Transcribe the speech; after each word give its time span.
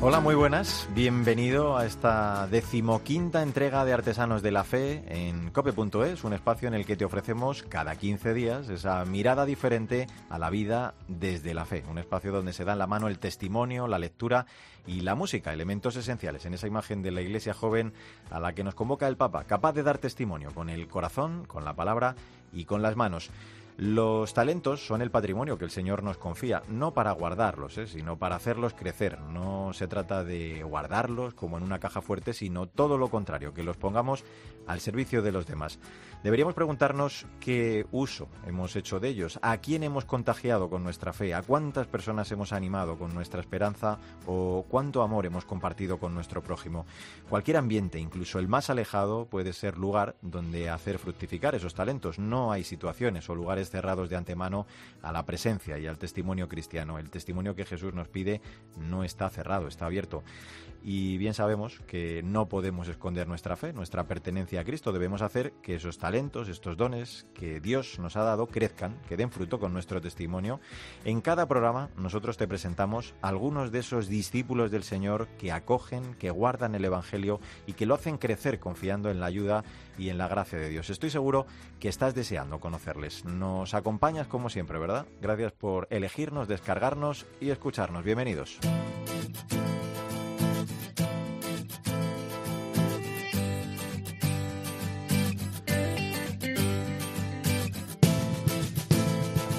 Hola, 0.00 0.20
muy 0.20 0.36
buenas. 0.36 0.88
Bienvenido 0.94 1.76
a 1.76 1.84
esta 1.84 2.46
decimoquinta 2.46 3.42
entrega 3.42 3.84
de 3.84 3.92
Artesanos 3.92 4.42
de 4.42 4.52
la 4.52 4.62
Fe 4.62 5.02
en 5.08 5.50
cope.es, 5.50 6.22
un 6.22 6.34
espacio 6.34 6.68
en 6.68 6.74
el 6.74 6.86
que 6.86 6.94
te 6.96 7.04
ofrecemos 7.04 7.64
cada 7.64 7.96
15 7.96 8.32
días 8.32 8.68
esa 8.68 9.04
mirada 9.06 9.44
diferente 9.44 10.06
a 10.30 10.38
la 10.38 10.50
vida 10.50 10.94
desde 11.08 11.52
la 11.52 11.64
fe. 11.64 11.82
Un 11.90 11.98
espacio 11.98 12.30
donde 12.30 12.52
se 12.52 12.64
da 12.64 12.74
en 12.74 12.78
la 12.78 12.86
mano 12.86 13.08
el 13.08 13.18
testimonio, 13.18 13.88
la 13.88 13.98
lectura 13.98 14.46
y 14.86 15.00
la 15.00 15.16
música, 15.16 15.52
elementos 15.52 15.96
esenciales 15.96 16.46
en 16.46 16.54
esa 16.54 16.68
imagen 16.68 17.02
de 17.02 17.10
la 17.10 17.20
iglesia 17.20 17.52
joven 17.52 17.92
a 18.30 18.38
la 18.38 18.52
que 18.52 18.62
nos 18.62 18.76
convoca 18.76 19.08
el 19.08 19.16
Papa, 19.16 19.44
capaz 19.48 19.72
de 19.72 19.82
dar 19.82 19.98
testimonio 19.98 20.52
con 20.54 20.70
el 20.70 20.86
corazón, 20.86 21.44
con 21.44 21.64
la 21.64 21.74
palabra 21.74 22.14
y 22.52 22.66
con 22.66 22.82
las 22.82 22.94
manos. 22.94 23.30
Los 23.80 24.34
talentos 24.34 24.84
son 24.84 25.02
el 25.02 25.12
patrimonio 25.12 25.56
que 25.56 25.64
el 25.64 25.70
Señor 25.70 26.02
nos 26.02 26.18
confía, 26.18 26.64
no 26.68 26.94
para 26.94 27.12
guardarlos, 27.12 27.78
¿eh? 27.78 27.86
sino 27.86 28.18
para 28.18 28.34
hacerlos 28.34 28.74
crecer. 28.74 29.20
No 29.20 29.72
se 29.72 29.86
trata 29.86 30.24
de 30.24 30.64
guardarlos 30.64 31.34
como 31.34 31.58
en 31.58 31.62
una 31.62 31.78
caja 31.78 32.02
fuerte, 32.02 32.32
sino 32.32 32.66
todo 32.66 32.98
lo 32.98 33.08
contrario, 33.08 33.54
que 33.54 33.62
los 33.62 33.76
pongamos 33.76 34.24
al 34.66 34.80
servicio 34.80 35.22
de 35.22 35.30
los 35.30 35.46
demás. 35.46 35.78
Deberíamos 36.22 36.54
preguntarnos 36.54 37.26
qué 37.38 37.86
uso 37.92 38.28
hemos 38.44 38.74
hecho 38.74 38.98
de 38.98 39.08
ellos, 39.08 39.38
a 39.40 39.56
quién 39.58 39.84
hemos 39.84 40.04
contagiado 40.04 40.68
con 40.68 40.82
nuestra 40.82 41.12
fe, 41.12 41.32
a 41.32 41.42
cuántas 41.42 41.86
personas 41.86 42.30
hemos 42.32 42.52
animado 42.52 42.98
con 42.98 43.14
nuestra 43.14 43.40
esperanza 43.40 43.98
o 44.26 44.66
cuánto 44.68 45.02
amor 45.02 45.26
hemos 45.26 45.44
compartido 45.44 45.98
con 45.98 46.14
nuestro 46.14 46.42
prójimo. 46.42 46.86
Cualquier 47.28 47.56
ambiente, 47.56 48.00
incluso 48.00 48.40
el 48.40 48.48
más 48.48 48.68
alejado, 48.68 49.26
puede 49.26 49.52
ser 49.52 49.78
lugar 49.78 50.16
donde 50.20 50.68
hacer 50.70 50.98
fructificar 50.98 51.54
esos 51.54 51.74
talentos. 51.74 52.18
No 52.18 52.50
hay 52.50 52.64
situaciones 52.64 53.30
o 53.30 53.36
lugares 53.36 53.70
cerrados 53.70 54.10
de 54.10 54.16
antemano 54.16 54.66
a 55.02 55.12
la 55.12 55.24
presencia 55.24 55.78
y 55.78 55.86
al 55.86 55.98
testimonio 55.98 56.48
cristiano. 56.48 56.98
El 56.98 57.10
testimonio 57.10 57.54
que 57.54 57.64
Jesús 57.64 57.94
nos 57.94 58.08
pide 58.08 58.40
no 58.76 59.04
está 59.04 59.30
cerrado, 59.30 59.68
está 59.68 59.86
abierto. 59.86 60.24
Y 60.82 61.18
bien 61.18 61.34
sabemos 61.34 61.80
que 61.86 62.22
no 62.22 62.48
podemos 62.48 62.88
esconder 62.88 63.26
nuestra 63.26 63.56
fe, 63.56 63.72
nuestra 63.72 64.04
pertenencia 64.04 64.60
a 64.60 64.64
Cristo. 64.64 64.92
Debemos 64.92 65.22
hacer 65.22 65.52
que 65.62 65.74
esos 65.74 65.98
talentos, 65.98 66.07
estos 66.08 66.76
dones 66.76 67.26
que 67.34 67.60
Dios 67.60 67.98
nos 67.98 68.16
ha 68.16 68.22
dado 68.22 68.46
crezcan, 68.46 68.98
que 69.08 69.16
den 69.16 69.30
fruto 69.30 69.60
con 69.60 69.74
nuestro 69.74 70.00
testimonio. 70.00 70.58
En 71.04 71.20
cada 71.20 71.46
programa 71.46 71.90
nosotros 71.96 72.38
te 72.38 72.48
presentamos 72.48 73.14
algunos 73.20 73.72
de 73.72 73.80
esos 73.80 74.08
discípulos 74.08 74.70
del 74.70 74.84
Señor 74.84 75.28
que 75.38 75.52
acogen, 75.52 76.14
que 76.14 76.30
guardan 76.30 76.74
el 76.74 76.84
Evangelio 76.86 77.40
y 77.66 77.74
que 77.74 77.84
lo 77.84 77.94
hacen 77.94 78.16
crecer 78.16 78.58
confiando 78.58 79.10
en 79.10 79.20
la 79.20 79.26
ayuda 79.26 79.64
y 79.98 80.08
en 80.08 80.16
la 80.16 80.28
gracia 80.28 80.58
de 80.58 80.70
Dios. 80.70 80.88
Estoy 80.88 81.10
seguro 81.10 81.46
que 81.78 81.90
estás 81.90 82.14
deseando 82.14 82.58
conocerles. 82.58 83.26
Nos 83.26 83.74
acompañas 83.74 84.26
como 84.28 84.48
siempre, 84.48 84.78
¿verdad? 84.78 85.06
Gracias 85.20 85.52
por 85.52 85.88
elegirnos, 85.90 86.48
descargarnos 86.48 87.26
y 87.38 87.50
escucharnos. 87.50 88.02
Bienvenidos. 88.02 88.58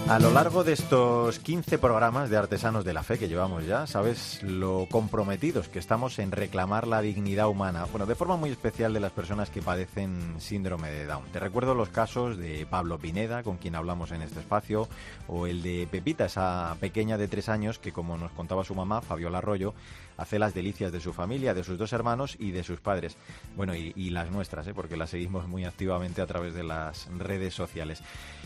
A 0.10 0.18
lo 0.18 0.32
largo 0.32 0.64
de 0.64 0.74
estos 0.74 1.38
15 1.38 1.78
programas 1.78 2.32
de 2.32 2.38
Artesanos 2.38 2.84
de 2.84 2.94
la 2.94 3.04
Fe 3.04 3.20
que 3.20 3.28
llevamos 3.28 3.68
ya, 3.68 3.86
sabes 3.86 4.42
lo 4.42 4.88
comprometidos 4.90 5.70
que 5.70 5.78
estamos 5.78 6.18
en 6.18 6.32
reclamar 6.32 6.88
la 6.88 7.02
dignidad 7.02 7.48
humana, 7.48 7.86
bueno, 7.92 8.08
de 8.08 8.16
forma 8.16 8.36
muy 8.36 8.50
especial 8.50 8.92
de 8.92 9.02
las 9.02 9.12
personas 9.12 9.52
que 9.52 9.62
padecen 9.62 10.34
síndrome 10.40 10.90
de 10.90 11.06
Down. 11.06 11.26
Te 11.32 11.40
recuerdo 11.40 11.76
los 11.76 11.90
casos 11.90 12.40
de 12.40 12.66
Pablo 12.68 12.98
Pineda, 12.98 13.44
con 13.44 13.58
quien 13.58 13.76
hablamos 13.76 14.12
en 14.12 14.24
este 14.24 14.40
espacio, 14.40 14.90
o 15.28 15.46
el 15.46 15.62
de 15.62 15.88
Pepita, 15.92 16.26
esa 16.26 16.76
pequeña 16.80 17.20
de 17.20 17.28
tres 17.28 17.48
años 17.48 17.78
que, 17.78 17.94
como 17.94 18.18
nos 18.18 18.32
contaba 18.32 18.64
su 18.64 18.74
mamá, 18.74 19.02
Fabiola 19.02 19.38
Arroyo, 19.38 19.76
hace 20.18 20.40
las 20.40 20.56
delicias 20.56 20.92
de 20.92 21.02
su 21.02 21.14
familia, 21.14 21.54
de 21.54 21.64
sus 21.64 21.78
dos 21.78 21.94
hermanos 21.94 22.36
y 22.40 22.50
de 22.50 22.64
sus 22.64 22.80
padres. 22.80 23.16
Bueno, 23.56 23.76
y, 23.76 24.10
las 24.10 24.32
nuestras, 24.32 24.66
¿eh? 24.66 24.74
porque 24.74 24.98
las 24.98 25.12
seguimos 25.12 25.48
muy 25.48 25.66
activamente 25.66 26.24
a 26.24 26.26
través 26.26 26.56
de 26.56 26.64
las 26.64 27.08
redes 27.16 27.54
sociales. 27.54 28.02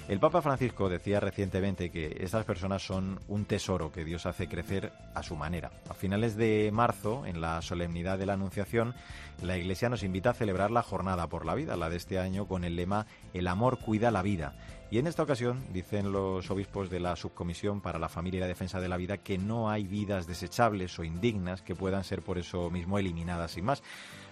El 0.09 0.19
Papa 0.19 0.41
Francisco 0.41 0.89
decía 0.89 1.21
recientemente 1.21 1.52
que 1.61 2.17
estas 2.19 2.45
personas 2.45 2.81
son 2.81 3.19
un 3.27 3.45
tesoro 3.45 3.91
que 3.91 4.03
Dios 4.03 4.25
hace 4.25 4.47
crecer 4.47 4.91
a 5.13 5.21
su 5.21 5.35
manera. 5.35 5.71
A 5.87 5.93
finales 5.93 6.35
de 6.35 6.71
marzo, 6.73 7.27
en 7.27 7.41
la 7.41 7.61
solemnidad 7.61 8.17
de 8.17 8.25
la 8.25 8.33
Anunciación, 8.33 8.95
la 9.43 9.55
Iglesia 9.55 9.87
nos 9.87 10.01
invita 10.01 10.31
a 10.31 10.33
celebrar 10.33 10.71
la 10.71 10.81
Jornada 10.81 11.27
por 11.27 11.45
la 11.45 11.53
Vida, 11.53 11.77
la 11.77 11.91
de 11.91 11.97
este 11.97 12.17
año, 12.17 12.47
con 12.47 12.63
el 12.63 12.75
lema 12.75 13.05
El 13.35 13.47
amor 13.47 13.77
cuida 13.77 14.09
la 14.09 14.23
vida. 14.23 14.55
Y 14.89 14.97
en 14.97 15.05
esta 15.05 15.21
ocasión 15.21 15.63
dicen 15.71 16.11
los 16.11 16.49
obispos 16.49 16.89
de 16.89 16.99
la 16.99 17.15
Subcomisión 17.15 17.81
para 17.81 17.99
la 17.99 18.09
Familia 18.09 18.39
y 18.39 18.41
la 18.41 18.47
Defensa 18.47 18.79
de 18.79 18.89
la 18.89 18.97
Vida 18.97 19.19
que 19.19 19.37
no 19.37 19.69
hay 19.69 19.85
vidas 19.85 20.25
desechables 20.25 20.97
o 20.97 21.03
indignas 21.03 21.61
que 21.61 21.75
puedan 21.75 22.03
ser 22.03 22.23
por 22.23 22.39
eso 22.39 22.71
mismo 22.71 22.97
eliminadas 22.97 23.51
sin 23.51 23.65
más. 23.65 23.83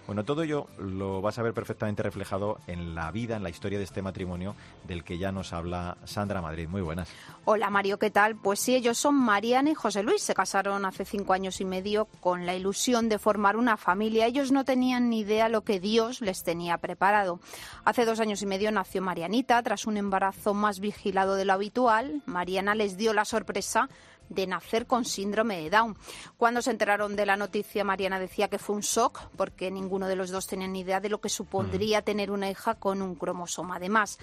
Bueno, 0.06 0.24
todo 0.24 0.42
ello 0.42 0.66
lo 0.78 1.22
vas 1.22 1.38
a 1.38 1.42
ver 1.42 1.54
perfectamente 1.54 2.02
reflejado 2.02 2.58
en 2.66 2.94
la 2.94 3.10
vida, 3.12 3.36
en 3.36 3.42
la 3.42 3.50
historia 3.50 3.78
de 3.78 3.84
este 3.84 4.02
matrimonio 4.02 4.56
del 4.84 5.04
que 5.04 5.16
ya 5.16 5.30
nos 5.30 5.52
habla 5.52 5.96
Sandra 6.04 6.42
Madrid. 6.42 6.68
Muy 6.68 6.82
buenas. 6.82 7.08
Hola 7.44 7.70
Mario, 7.70 7.98
¿qué 7.98 8.10
tal? 8.10 8.36
Pues 8.36 8.58
sí, 8.58 8.74
ellos 8.74 8.98
son 8.98 9.14
Mariana 9.14 9.70
y 9.70 9.74
José 9.74 10.02
Luis. 10.02 10.22
Se 10.22 10.34
casaron 10.34 10.84
hace 10.84 11.04
cinco 11.04 11.32
años 11.32 11.60
y 11.60 11.64
medio 11.64 12.06
con 12.20 12.46
la 12.46 12.54
ilusión 12.54 13.08
de 13.08 13.18
formar 13.18 13.56
una 13.56 13.76
familia. 13.76 14.26
Ellos 14.26 14.50
no 14.50 14.64
tenían 14.64 15.08
ni 15.08 15.20
idea 15.20 15.48
lo 15.48 15.62
que 15.62 15.78
Dios 15.78 16.20
les 16.20 16.42
tenía 16.42 16.78
preparado. 16.78 17.38
Hace 17.84 18.04
dos 18.04 18.18
años 18.18 18.42
y 18.42 18.46
medio 18.46 18.72
nació 18.72 19.02
Marianita 19.02 19.62
tras 19.62 19.86
un 19.86 19.96
embarazo 19.96 20.52
más 20.52 20.80
vigilado 20.80 21.36
de 21.36 21.44
lo 21.44 21.52
habitual. 21.52 22.22
Mariana 22.26 22.74
les 22.74 22.96
dio 22.96 23.12
la 23.12 23.24
sorpresa 23.24 23.88
de 24.28 24.46
nacer 24.46 24.86
con 24.86 25.04
síndrome 25.04 25.60
de 25.60 25.70
Down. 25.70 25.96
Cuando 26.36 26.62
se 26.62 26.70
enteraron 26.70 27.16
de 27.16 27.26
la 27.26 27.36
noticia, 27.36 27.84
Mariana 27.84 28.18
decía 28.18 28.48
que 28.48 28.58
fue 28.58 28.76
un 28.76 28.82
shock 28.82 29.20
porque 29.36 29.70
ninguno 29.70 30.08
de 30.08 30.16
los 30.16 30.30
dos 30.30 30.46
tenía 30.46 30.68
ni 30.68 30.80
idea 30.80 31.00
de 31.00 31.08
lo 31.08 31.20
que 31.20 31.28
supondría 31.28 32.02
tener 32.02 32.30
una 32.30 32.50
hija 32.50 32.74
con 32.74 33.02
un 33.02 33.14
cromosoma. 33.14 33.76
Además, 33.76 34.18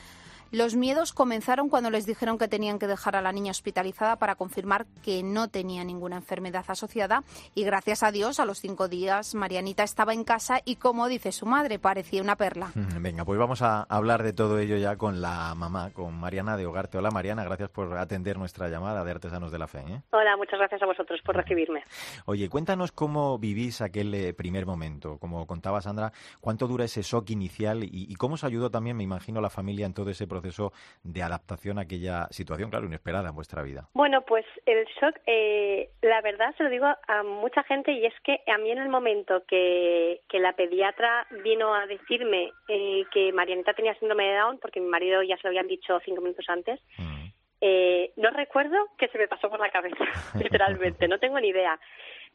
los 0.51 0.75
miedos 0.75 1.13
comenzaron 1.13 1.69
cuando 1.69 1.91
les 1.91 2.07
dijeron 2.07 2.37
que 2.37 2.47
tenían 2.47 2.79
que 2.79 2.87
dejar 2.87 3.15
a 3.15 3.21
la 3.21 3.31
niña 3.31 3.51
hospitalizada 3.51 4.15
para 4.15 4.35
confirmar 4.35 4.87
que 5.03 5.21
no 5.21 5.47
tenía 5.47 5.83
ninguna 5.83 6.15
enfermedad 6.15 6.65
asociada 6.67 7.23
y 7.53 7.63
gracias 7.63 8.01
a 8.01 8.11
Dios 8.11 8.39
a 8.39 8.45
los 8.45 8.59
cinco 8.59 8.87
días 8.87 9.35
Marianita 9.35 9.83
estaba 9.83 10.13
en 10.13 10.23
casa 10.23 10.59
y 10.65 10.77
como 10.77 11.07
dice 11.07 11.31
su 11.31 11.45
madre 11.45 11.77
parecía 11.77 12.21
una 12.21 12.35
perla. 12.35 12.71
Venga, 12.99 13.25
pues 13.25 13.37
vamos 13.37 13.61
a 13.61 13.83
hablar 13.83 14.23
de 14.23 14.33
todo 14.33 14.57
ello 14.57 14.77
ya 14.77 14.95
con 14.95 15.21
la 15.21 15.53
mamá, 15.55 15.91
con 15.91 16.19
Mariana 16.19 16.57
de 16.57 16.65
Hogarte. 16.65 16.97
Hola 16.97 17.11
Mariana, 17.11 17.43
gracias 17.43 17.69
por 17.69 17.95
atender 17.97 18.37
nuestra 18.39 18.69
llamada 18.69 19.03
de 19.03 19.11
Artesanos 19.11 19.51
de 19.51 19.59
la 19.59 19.67
Fe. 19.67 19.79
¿eh? 19.87 20.01
Hola, 20.11 20.35
muchas 20.35 20.57
gracias 20.57 20.81
a 20.81 20.87
vosotros 20.87 21.19
por 21.23 21.35
recibirme. 21.35 21.83
Oye, 22.25 22.49
cuéntanos 22.49 22.91
cómo 22.91 23.37
vivís 23.37 23.81
aquel 23.81 24.13
eh, 24.15 24.33
primer 24.33 24.65
momento. 24.65 25.19
Como 25.19 25.45
contaba 25.45 25.81
Sandra, 25.81 26.11
¿cuánto 26.41 26.67
dura 26.67 26.85
ese 26.85 27.03
shock 27.03 27.29
inicial 27.29 27.83
y, 27.83 27.89
y 27.91 28.15
cómo 28.15 28.33
os 28.33 28.43
ayudó 28.43 28.71
también, 28.71 28.97
me 28.97 29.03
imagino, 29.03 29.41
la 29.41 29.51
familia 29.51 29.85
en 29.85 29.93
todo 29.93 30.09
ese 30.09 30.25
proceso? 30.25 30.38
Proceso 30.41 30.71
de 31.03 31.21
adaptación 31.21 31.79
a 31.79 31.81
aquella 31.81 32.27
situación, 32.31 32.69
claro, 32.69 32.85
inesperada 32.85 33.29
en 33.29 33.35
vuestra 33.35 33.63
vida? 33.63 33.87
Bueno, 33.93 34.21
pues 34.21 34.45
el 34.65 34.85
shock, 34.99 35.15
eh, 35.25 35.89
la 36.01 36.21
verdad 36.21 36.55
se 36.57 36.63
lo 36.63 36.69
digo 36.69 36.85
a 36.85 37.23
mucha 37.23 37.63
gente 37.63 37.91
y 37.91 38.05
es 38.05 38.13
que 38.23 38.41
a 38.47 38.57
mí 38.57 38.71
en 38.71 38.79
el 38.79 38.89
momento 38.89 39.43
que, 39.47 40.21
que 40.29 40.39
la 40.39 40.53
pediatra 40.53 41.27
vino 41.43 41.73
a 41.73 41.85
decirme 41.87 42.51
eh, 42.67 43.03
que 43.11 43.31
Marianita 43.33 43.73
tenía 43.73 43.95
síndrome 43.95 44.25
de 44.25 44.35
Down, 44.35 44.59
porque 44.59 44.79
mi 44.79 44.87
marido 44.87 45.21
ya 45.23 45.37
se 45.37 45.43
lo 45.43 45.49
habían 45.49 45.67
dicho 45.67 45.99
cinco 46.05 46.21
minutos 46.21 46.45
antes, 46.49 46.79
mm. 46.97 47.25
eh, 47.61 48.11
no 48.17 48.29
recuerdo 48.31 48.77
qué 48.97 49.07
se 49.09 49.17
me 49.17 49.27
pasó 49.27 49.49
por 49.49 49.59
la 49.59 49.71
cabeza, 49.71 50.03
literalmente, 50.39 51.07
no 51.07 51.19
tengo 51.19 51.39
ni 51.39 51.49
idea. 51.49 51.79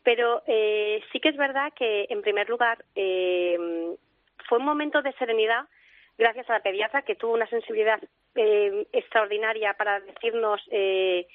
Pero 0.02 0.42
eh, 0.46 1.02
sí 1.10 1.18
que 1.18 1.30
es 1.30 1.36
verdad 1.36 1.72
que, 1.74 2.06
en 2.10 2.20
primer 2.20 2.48
lugar, 2.48 2.84
eh, 2.94 3.56
fue 4.48 4.58
un 4.58 4.64
momento 4.64 5.00
de 5.00 5.12
serenidad 5.14 5.64
gracias 6.18 6.48
a 6.48 6.54
la 6.54 6.60
pediatra 6.60 7.02
que 7.02 7.16
tuvo 7.16 7.34
una 7.34 7.46
sensibilidad 7.48 8.00
eh, 8.34 8.86
extraordinaria 8.92 9.74
para 9.74 10.00
decirnos 10.00 10.60
eh, 10.70 11.26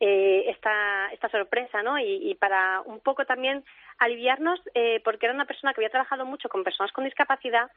eh, 0.00 0.44
esta, 0.48 1.12
esta 1.12 1.28
sorpresa, 1.28 1.82
¿no? 1.82 1.98
Y, 1.98 2.34
para 2.34 2.80
un 2.82 3.00
poco 3.00 3.24
también 3.24 3.64
aliviarnos, 3.98 4.60
porque 5.04 5.26
era 5.26 5.34
una 5.34 5.46
persona 5.46 5.72
que 5.72 5.80
había 5.80 5.90
trabajado 5.90 6.26
mucho 6.26 6.48
con 6.48 6.64
personas 6.64 6.90
con 6.92 7.04
discapacidad 7.04 7.70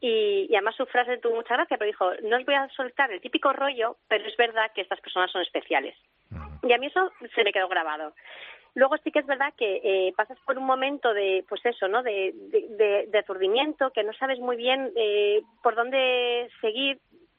y, 0.00 0.48
además 0.52 0.76
su 0.76 0.84
frase 0.86 1.16
tuvo 1.16 1.36
mucha 1.36 1.54
gracia, 1.54 1.78
pero 1.78 1.90
dijo, 1.90 2.12
no 2.22 2.36
os 2.36 2.44
voy 2.44 2.54
a 2.54 2.68
soltar 2.68 3.10
el 3.10 3.22
típico 3.22 3.52
rollo, 3.52 3.96
pero 4.06 4.26
es 4.26 4.36
verdad 4.36 4.70
que 4.74 4.82
estas 4.82 5.00
personas 5.00 5.30
son 5.32 5.42
especiales. 5.42 5.96
Y 6.62 6.72
a 6.72 6.78
mí 6.78 6.86
eso 6.86 7.10
se 7.34 7.42
me 7.42 7.52
quedó 7.52 7.68
grabado. 7.68 8.14
Luego 8.74 8.96
sí 9.04 9.10
que 9.10 9.18
es 9.18 9.26
verdad 9.26 9.52
que 9.56 9.80
eh, 9.84 10.14
pasas 10.16 10.38
por 10.46 10.56
un 10.56 10.64
momento 10.64 11.12
de, 11.12 11.44
pues 11.48 11.64
eso, 11.64 11.88
¿no? 11.88 12.02
De, 12.02 12.32
de, 12.34 13.18
aturdimiento, 13.18 13.90
que 13.90 14.02
no 14.02 14.12
sabes 14.14 14.38
muy 14.38 14.56
bien 14.56 14.92
eh, 14.96 15.42
por 15.62 15.74
dónde 15.74 16.50
seguir 16.60 16.98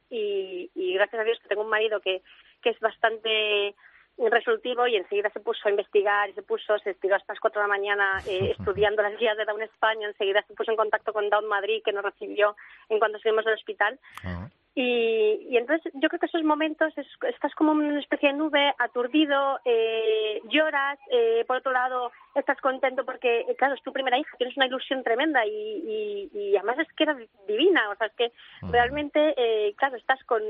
y, 0.09 0.69
gracias 0.93 1.21
a 1.21 1.23
Dios 1.23 1.39
que 1.39 1.47
tengo 1.47 1.63
un 1.63 1.69
marido 1.69 1.99
que, 1.99 2.21
que 2.61 2.69
es 2.69 2.79
bastante 2.79 3.73
resolutivo 4.17 4.85
y 4.87 4.95
enseguida 4.95 5.29
se 5.31 5.39
puso 5.39 5.67
a 5.67 5.71
investigar 5.71 6.29
y 6.29 6.33
se 6.33 6.43
puso, 6.43 6.77
se 6.79 6.91
estiró 6.91 7.15
hasta 7.15 7.33
las 7.33 7.39
4 7.39 7.61
de 7.61 7.67
la 7.67 7.75
mañana 7.75 8.21
eh, 8.27 8.55
estudiando 8.57 9.01
las 9.01 9.17
guías 9.17 9.35
de 9.37 9.45
Down 9.45 9.63
España, 9.63 10.07
enseguida 10.07 10.43
se 10.47 10.53
puso 10.53 10.71
en 10.71 10.77
contacto 10.77 11.13
con 11.13 11.29
Down 11.29 11.47
Madrid 11.47 11.81
que 11.83 11.91
nos 11.91 12.03
recibió 12.03 12.55
en 12.89 12.99
cuanto 12.99 13.19
salimos 13.19 13.45
del 13.45 13.55
hospital. 13.55 13.99
Ah. 14.23 14.49
Y, 14.75 15.47
y 15.51 15.57
entonces 15.57 15.91
yo 15.95 16.09
creo 16.09 16.19
que 16.19 16.25
esos 16.25 16.43
momentos 16.43 16.91
es- 16.97 17.07
estás 17.29 17.53
como 17.53 17.73
en 17.73 17.79
una 17.91 17.99
especie 17.99 18.29
de 18.29 18.35
nube, 18.37 18.73
aturdido, 18.79 19.59
eh, 19.65 20.41
lloras, 20.49 20.97
eh, 21.11 21.43
por 21.47 21.57
otro 21.57 21.71
lado 21.71 22.11
estás 22.33 22.59
contento 22.59 23.05
porque, 23.05 23.41
eh, 23.41 23.55
claro, 23.55 23.75
es 23.75 23.83
tu 23.83 23.93
primera 23.93 24.17
hija, 24.17 24.35
tienes 24.37 24.57
una 24.57 24.65
ilusión 24.65 25.03
tremenda 25.03 25.45
y, 25.45 25.51
y, 25.51 26.29
y 26.33 26.57
además 26.57 26.79
es 26.79 26.87
que 26.93 27.05
divina, 27.47 27.87
o 27.91 27.95
sea, 27.95 28.07
es 28.07 28.13
que 28.13 28.31
realmente, 28.71 29.33
eh, 29.37 29.75
claro, 29.77 29.95
estás 29.95 30.23
con, 30.23 30.41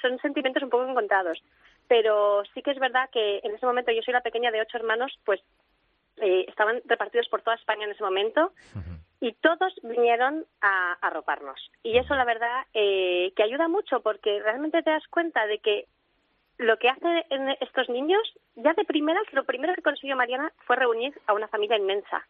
son 0.00 0.18
sentimientos 0.20 0.62
un 0.62 0.70
poco 0.70 0.86
encontrados. 0.86 1.42
Pero 1.88 2.42
sí 2.54 2.62
que 2.62 2.72
es 2.72 2.78
verdad 2.78 3.08
que 3.10 3.40
en 3.44 3.54
ese 3.54 3.66
momento 3.66 3.90
yo 3.92 4.02
soy 4.02 4.12
la 4.12 4.20
pequeña 4.20 4.50
de 4.50 4.60
ocho 4.60 4.76
hermanos, 4.76 5.16
pues 5.24 5.40
eh, 6.18 6.44
estaban 6.48 6.80
repartidos 6.84 7.28
por 7.28 7.42
toda 7.42 7.56
España 7.56 7.84
en 7.84 7.90
ese 7.92 8.02
momento 8.02 8.52
y 9.20 9.32
todos 9.34 9.74
vinieron 9.82 10.44
a 10.60 10.92
arroparnos. 11.00 11.70
Y 11.82 11.98
eso, 11.98 12.14
la 12.14 12.24
verdad, 12.24 12.64
eh, 12.74 13.32
que 13.36 13.42
ayuda 13.42 13.68
mucho 13.68 14.00
porque 14.00 14.40
realmente 14.42 14.82
te 14.82 14.90
das 14.90 15.06
cuenta 15.08 15.46
de 15.46 15.58
que 15.58 15.86
lo 16.58 16.78
que 16.78 16.88
hacen 16.88 17.22
estos 17.60 17.88
niños, 17.88 18.22
ya 18.54 18.72
de 18.74 18.84
primeras, 18.84 19.24
lo 19.32 19.44
primero 19.44 19.74
que 19.74 19.82
consiguió 19.82 20.16
Mariana 20.16 20.52
fue 20.66 20.76
reunir 20.76 21.14
a 21.26 21.34
una 21.34 21.48
familia 21.48 21.76
inmensa. 21.76 22.26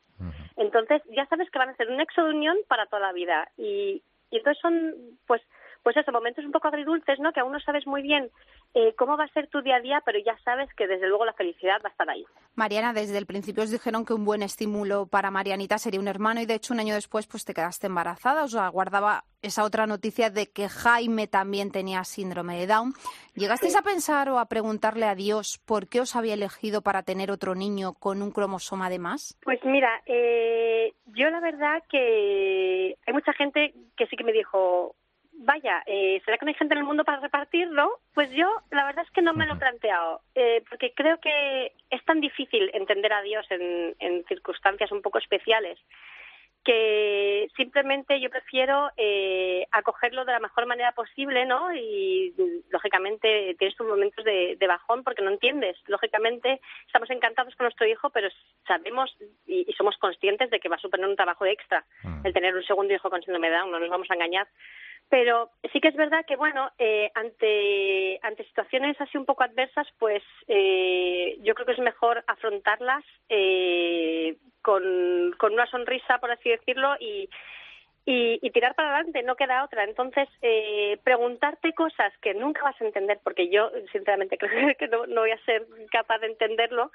Entonces, 0.56 1.02
ya 1.10 1.26
sabes 1.26 1.50
que 1.50 1.58
van 1.58 1.68
a 1.68 1.76
ser 1.76 1.90
un 1.90 1.98
nexo 1.98 2.24
de 2.24 2.30
unión 2.30 2.56
para 2.66 2.86
toda 2.86 3.02
la 3.02 3.12
vida. 3.12 3.48
Y, 3.56 4.02
y 4.30 4.36
entonces 4.38 4.60
son, 4.60 4.94
pues, 5.26 5.42
pues 5.86 5.96
eso, 5.98 6.10
momentos 6.10 6.44
un 6.44 6.50
poco 6.50 6.66
agridulces, 6.66 7.20
¿no? 7.20 7.32
Que 7.32 7.38
aún 7.38 7.52
no 7.52 7.60
sabes 7.60 7.86
muy 7.86 8.02
bien 8.02 8.28
eh, 8.74 8.92
cómo 8.98 9.16
va 9.16 9.22
a 9.22 9.28
ser 9.28 9.46
tu 9.46 9.62
día 9.62 9.76
a 9.76 9.80
día, 9.80 10.02
pero 10.04 10.18
ya 10.18 10.36
sabes 10.38 10.68
que 10.74 10.88
desde 10.88 11.06
luego 11.06 11.24
la 11.24 11.32
felicidad 11.32 11.80
va 11.80 11.90
a 11.90 11.92
estar 11.92 12.10
ahí. 12.10 12.24
Mariana, 12.56 12.92
desde 12.92 13.18
el 13.18 13.26
principio 13.26 13.62
os 13.62 13.70
dijeron 13.70 14.04
que 14.04 14.12
un 14.12 14.24
buen 14.24 14.42
estímulo 14.42 15.06
para 15.06 15.30
Marianita 15.30 15.78
sería 15.78 16.00
un 16.00 16.08
hermano 16.08 16.40
y 16.40 16.46
de 16.46 16.54
hecho 16.54 16.74
un 16.74 16.80
año 16.80 16.96
después 16.96 17.28
pues 17.28 17.44
te 17.44 17.54
quedaste 17.54 17.86
embarazada. 17.86 18.42
Os 18.42 18.56
aguardaba 18.56 19.22
esa 19.42 19.62
otra 19.62 19.86
noticia 19.86 20.28
de 20.28 20.50
que 20.50 20.68
Jaime 20.68 21.28
también 21.28 21.70
tenía 21.70 22.02
síndrome 22.02 22.58
de 22.58 22.66
Down. 22.66 22.92
¿Llegasteis 23.36 23.76
a 23.76 23.82
pensar 23.82 24.28
o 24.28 24.40
a 24.40 24.46
preguntarle 24.46 25.06
a 25.06 25.14
Dios 25.14 25.62
por 25.64 25.88
qué 25.88 26.00
os 26.00 26.16
había 26.16 26.34
elegido 26.34 26.82
para 26.82 27.04
tener 27.04 27.30
otro 27.30 27.54
niño 27.54 27.92
con 27.94 28.22
un 28.22 28.32
cromosoma 28.32 28.90
de 28.90 28.98
más? 28.98 29.38
Pues 29.44 29.60
mira, 29.64 30.02
eh, 30.06 30.94
yo 31.06 31.30
la 31.30 31.38
verdad 31.38 31.84
que 31.88 32.96
hay 33.06 33.14
mucha 33.14 33.32
gente 33.34 33.72
que 33.96 34.06
sí 34.08 34.16
que 34.16 34.24
me 34.24 34.32
dijo, 34.32 34.96
vaya, 35.38 35.82
eh, 35.86 36.20
¿será 36.24 36.38
que 36.38 36.44
no 36.44 36.50
hay 36.50 36.54
gente 36.54 36.74
en 36.74 36.80
el 36.80 36.86
mundo 36.86 37.04
para 37.04 37.20
repartirlo? 37.20 38.00
Pues 38.14 38.30
yo 38.30 38.48
la 38.70 38.84
verdad 38.86 39.04
es 39.06 39.10
que 39.12 39.22
no 39.22 39.34
me 39.34 39.46
lo 39.46 39.54
he 39.54 39.58
planteado, 39.58 40.20
eh, 40.34 40.62
porque 40.68 40.92
creo 40.94 41.18
que 41.20 41.72
es 41.90 42.04
tan 42.04 42.20
difícil 42.20 42.70
entender 42.74 43.12
a 43.12 43.22
Dios 43.22 43.46
en, 43.50 43.94
en 43.98 44.24
circunstancias 44.24 44.92
un 44.92 45.02
poco 45.02 45.18
especiales 45.18 45.78
que 46.66 47.48
simplemente 47.56 48.20
yo 48.20 48.28
prefiero 48.28 48.90
eh, 48.96 49.68
acogerlo 49.70 50.24
de 50.24 50.32
la 50.32 50.40
mejor 50.40 50.66
manera 50.66 50.90
posible, 50.90 51.46
¿no? 51.46 51.72
Y 51.72 52.34
lógicamente 52.70 53.54
tienes 53.56 53.76
tus 53.76 53.86
momentos 53.86 54.24
de, 54.24 54.56
de 54.58 54.66
bajón 54.66 55.04
porque 55.04 55.22
no 55.22 55.30
entiendes. 55.30 55.78
Lógicamente 55.86 56.60
estamos 56.84 57.08
encantados 57.10 57.54
con 57.54 57.66
nuestro 57.66 57.86
hijo, 57.86 58.10
pero 58.10 58.28
sabemos 58.66 59.16
y, 59.46 59.64
y 59.70 59.72
somos 59.74 59.96
conscientes 59.98 60.50
de 60.50 60.58
que 60.58 60.68
va 60.68 60.74
a 60.74 60.80
suponer 60.80 61.06
un 61.06 61.14
trabajo 61.14 61.46
extra 61.46 61.84
el 62.24 62.32
tener 62.32 62.56
un 62.56 62.64
segundo 62.64 62.92
hijo 62.92 63.10
con 63.10 63.22
síndrome 63.22 63.48
de 63.48 63.58
Down, 63.58 63.70
no 63.70 63.78
nos 63.78 63.88
vamos 63.88 64.10
a 64.10 64.14
engañar. 64.14 64.48
Pero 65.08 65.50
sí 65.72 65.80
que 65.80 65.88
es 65.88 65.96
verdad 65.96 66.24
que, 66.26 66.36
bueno, 66.36 66.70
eh, 66.78 67.10
ante, 67.14 68.18
ante 68.22 68.44
situaciones 68.44 69.00
así 69.00 69.16
un 69.16 69.24
poco 69.24 69.44
adversas, 69.44 69.86
pues 69.98 70.22
eh, 70.48 71.38
yo 71.42 71.54
creo 71.54 71.66
que 71.66 71.72
es 71.72 71.78
mejor 71.78 72.24
afrontarlas 72.26 73.04
eh, 73.28 74.36
con, 74.62 75.32
con 75.38 75.52
una 75.52 75.66
sonrisa, 75.66 76.18
por 76.18 76.32
así 76.32 76.48
decirlo, 76.48 76.96
y, 76.98 77.28
y, 78.06 78.38
y 78.40 78.50
tirar 78.52 78.74
para 78.76 78.94
adelante, 78.94 79.22
no 79.24 79.34
queda 79.36 79.64
otra. 79.64 79.84
Entonces, 79.84 80.28
eh, 80.40 80.96
preguntarte 81.04 81.74
cosas 81.74 82.12
que 82.22 82.32
nunca 82.34 82.62
vas 82.62 82.80
a 82.80 82.84
entender, 82.84 83.18
porque 83.22 83.50
yo, 83.50 83.70
sinceramente, 83.92 84.38
creo 84.70 84.74
que 84.78 84.88
no, 84.88 85.06
no 85.06 85.22
voy 85.22 85.32
a 85.32 85.44
ser 85.44 85.66
capaz 85.90 86.18
de 86.20 86.28
entenderlo, 86.28 86.90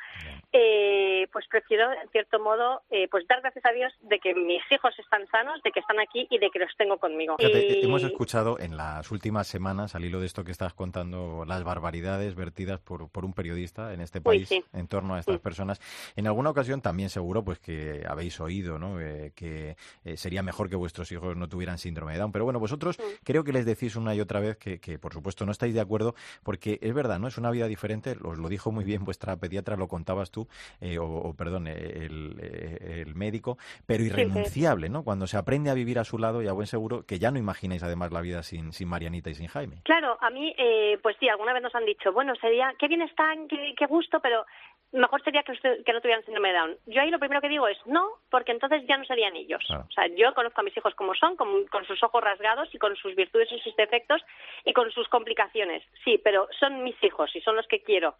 eh, 0.54 1.28
pues 1.32 1.46
prefiero, 1.48 1.92
en 1.92 2.10
cierto 2.10 2.40
modo, 2.40 2.82
eh, 2.90 3.08
pues 3.10 3.28
dar 3.28 3.42
gracias 3.42 3.66
a 3.66 3.72
Dios 3.72 3.94
de 4.02 4.20
que 4.20 4.34
mis 4.34 4.64
hijos 4.72 4.98
están 5.00 5.28
sanos, 5.28 5.62
de 5.64 5.72
que 5.72 5.80
están 5.82 6.00
aquí 6.00 6.28
y 6.30 6.40
de 6.40 6.50
que 6.50 6.60
los 6.60 6.76
tengo 6.78 6.98
conmigo. 6.98 7.36
Fíjate, 7.38 7.78
Y- 7.80 7.86
hemos 7.86 8.04
escuchado 8.04 8.58
en 8.60 8.78
las 8.78 9.12
últimas 9.12 9.48
semanas, 9.48 9.96
al 9.96 10.06
hilo 10.06 10.20
de 10.20 10.26
esto 10.26 10.44
que 10.44 10.52
estás 10.52 10.74
contando, 10.74 11.44
las 11.46 11.64
barbaridades 11.64 12.36
vertidas 12.36 12.80
por, 12.80 13.10
por 13.10 13.26
un 13.26 13.34
periodista 13.34 13.94
en 13.94 14.02
este 14.02 14.20
Uy, 14.20 14.24
país 14.24 14.50
sí. 14.50 14.64
en 14.74 14.88
torno 14.88 15.16
a 15.16 15.20
estas 15.20 15.36
Sí. 15.36 15.42
personas. 15.42 15.80
En 16.16 16.28
alguna 16.28 16.50
ocasión 16.52 16.82
también 16.82 17.10
seguro 17.10 17.44
pues 17.44 17.60
que 17.60 18.04
habéis 18.08 18.40
oído 18.40 18.78
¿no? 18.80 19.00
Eh, 19.02 19.32
que 19.36 19.76
eh, 20.06 20.18
sería 20.18 20.42
mejor 20.44 20.70
que 20.70 20.76
vuestros 20.76 21.01
hijos 21.12 21.38
no 21.38 21.48
tuvieran 21.48 21.78
síndrome 21.78 22.12
de 22.14 22.20
Down. 22.20 22.34
Pero 22.34 22.44
bueno, 22.44 22.60
vosotros 22.60 22.98
creo 23.24 23.46
que 23.46 23.54
les 23.54 23.66
decís 23.66 23.96
una 23.96 24.14
y 24.14 24.20
otra 24.20 24.42
vez 24.42 24.58
que, 24.58 24.82
que, 24.82 25.00
por 25.00 25.14
supuesto 25.14 25.46
no 25.46 25.54
estáis 25.54 25.74
de 25.74 25.80
acuerdo 25.80 26.16
porque 26.44 26.80
es 26.82 26.94
verdad, 26.94 27.18
¿no? 27.20 27.28
Es 27.28 27.38
una 27.38 27.52
vida 27.52 27.68
diferente, 27.68 28.18
os 28.24 28.38
lo 28.38 28.50
dijo 28.50 28.72
muy 28.72 28.84
bien 28.84 29.06
vuestra 29.06 29.38
pediatra, 29.38 29.78
lo 29.78 29.88
contabas 29.88 30.32
tú, 30.32 30.48
eh, 30.82 30.98
o, 30.98 31.06
o, 31.06 31.34
perdón, 31.34 31.68
eh, 31.68 32.06
el, 32.06 32.38
eh, 32.42 33.04
el 33.06 33.16
médico, 33.16 33.58
pero 33.86 34.04
irrenunciable, 34.04 34.90
¿no? 34.90 35.04
Cuando 35.04 35.28
se 35.28 35.38
aprende 35.38 35.70
a 35.70 35.74
vivir 35.74 36.00
a 36.00 36.04
su 36.04 36.18
lado 36.18 36.42
y 36.42 36.48
a 36.48 36.54
buen 36.54 36.68
seguro, 36.68 37.06
que 37.06 37.20
ya 37.20 37.32
no 37.32 37.40
imagináis 37.40 37.84
además 37.84 38.12
la 38.12 38.22
vida 38.22 38.44
sin, 38.44 38.74
sin 38.74 38.88
Marianita 38.88 39.30
y 39.30 39.36
sin 39.36 39.48
Jaime. 39.48 39.82
Claro, 39.84 40.18
a 40.20 40.30
mí, 40.30 40.54
eh, 40.58 40.98
pues 41.02 41.16
sí, 41.20 41.30
alguna 41.30 41.54
vez 41.54 41.64
nos 41.64 41.76
han 41.76 41.86
dicho, 41.86 42.12
bueno, 42.12 42.34
sería, 42.36 42.74
qué 42.80 42.88
bien 42.88 43.02
están, 43.02 43.48
qué, 43.48 43.74
qué 43.78 43.86
gusto, 43.86 44.20
pero 44.20 44.46
mejor 44.94 45.24
sería 45.24 45.44
que, 45.44 45.54
usted- 45.54 45.84
que 45.84 45.94
no 45.94 46.02
tuvieran 46.02 46.24
síndrome 46.26 46.50
de 46.52 46.58
Down. 46.58 46.78
Yo 46.88 47.02
ahí 47.02 47.10
lo 47.12 47.20
primero 47.20 47.42
que 47.42 47.50
digo 47.50 47.68
es 47.68 47.78
no, 47.86 48.06
porque 48.30 48.52
entonces 48.52 48.84
ya 48.88 48.98
no 48.98 49.06
serían 49.06 49.36
ellos. 49.36 49.64
Claro. 49.68 49.86
O 49.88 49.92
sea, 49.92 50.08
yo 50.08 50.34
conozco 50.34 50.62
a 50.62 50.64
mis 50.64 50.76
hijos 50.76 50.94
como 50.96 51.16
son, 51.16 51.36
con, 51.38 51.66
con 51.68 51.86
sus 51.86 52.02
ojos 52.04 52.24
rasgados 52.24 52.74
y 52.74 52.78
con 52.78 52.96
sus 52.96 53.16
virtudes 53.16 53.52
y 53.52 53.60
sus 53.60 53.76
defectos 53.76 54.22
y 54.66 54.74
con 54.74 54.92
sus 54.92 55.08
complicaciones. 55.08 55.84
Sí, 56.04 56.20
pero 56.24 56.48
son 56.60 56.84
mis 56.84 57.02
hijos 57.04 57.36
y 57.36 57.42
son 57.42 57.56
los 57.56 57.68
que 57.68 57.82
quiero. 57.82 58.16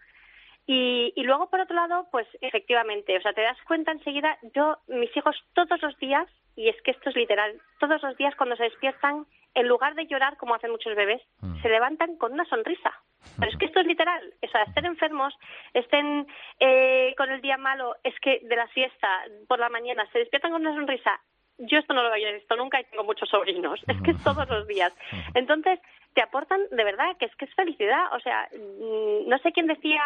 Y, 0.68 1.12
y 1.16 1.24
luego, 1.24 1.50
por 1.50 1.60
otro 1.60 1.76
lado, 1.76 2.08
pues 2.12 2.28
efectivamente, 2.40 3.18
o 3.18 3.22
sea, 3.22 3.34
te 3.34 3.42
das 3.42 3.58
cuenta 3.68 3.92
enseguida, 3.92 4.38
yo, 4.54 4.78
mis 4.88 5.16
hijos 5.18 5.36
todos 5.54 5.82
los 5.82 5.98
días, 5.98 6.28
y 6.56 6.70
es 6.70 6.80
que 6.84 6.92
esto 6.92 7.10
es 7.10 7.16
literal, 7.16 7.60
todos 7.80 8.02
los 8.04 8.16
días 8.16 8.36
cuando 8.36 8.56
se 8.56 8.64
despiertan, 8.64 9.26
en 9.54 9.68
lugar 9.68 9.96
de 9.96 10.06
llorar 10.08 10.38
como 10.38 10.56
hacen 10.56 10.72
muchos 10.72 10.96
bebés, 10.96 11.22
Mm. 11.42 11.62
se 11.62 11.70
levantan 11.70 12.18
con 12.18 12.34
una 12.34 12.46
sonrisa. 12.46 12.92
Pero 13.40 13.52
es 13.52 13.58
que 13.58 13.66
esto 13.66 13.80
es 13.82 13.86
literal, 13.86 14.34
o 14.44 14.48
sea, 14.48 14.64
estén 14.64 14.86
enfermos, 14.86 15.34
estén 15.74 16.26
eh, 16.60 17.14
con 17.18 17.30
el 17.30 17.40
día 17.42 17.58
malo, 17.58 17.96
es 18.04 18.20
que 18.20 18.40
de 18.44 18.56
la 18.56 18.68
siesta 18.70 19.08
por 19.48 19.60
la 19.60 19.70
mañana 19.70 20.08
se 20.12 20.20
despiertan 20.20 20.52
con 20.52 20.62
una 20.62 20.74
sonrisa. 20.76 21.20
Yo 21.60 21.78
esto 21.78 21.94
no 21.94 22.02
lo 22.02 22.12
había 22.12 22.32
visto 22.32 22.56
nunca 22.56 22.80
y 22.82 22.86
tengo 22.86 23.04
muchos 23.04 23.30
sobrinos, 23.30 23.80
es 23.88 24.02
que 24.02 24.12
es 24.12 24.24
todos 24.24 24.50
los 24.50 24.66
días. 24.66 24.92
Entonces, 25.36 25.80
te 26.16 26.22
aportan 26.24 26.62
de 26.72 26.84
verdad 26.84 27.16
que 27.20 27.26
es 27.26 27.36
que 27.36 27.46
es 27.46 27.54
felicidad. 27.54 28.12
O 28.14 28.20
sea, 28.22 28.50
mm, 28.52 29.30
no 29.30 29.38
sé 29.40 29.52
quién 29.52 29.68
decía, 29.68 30.02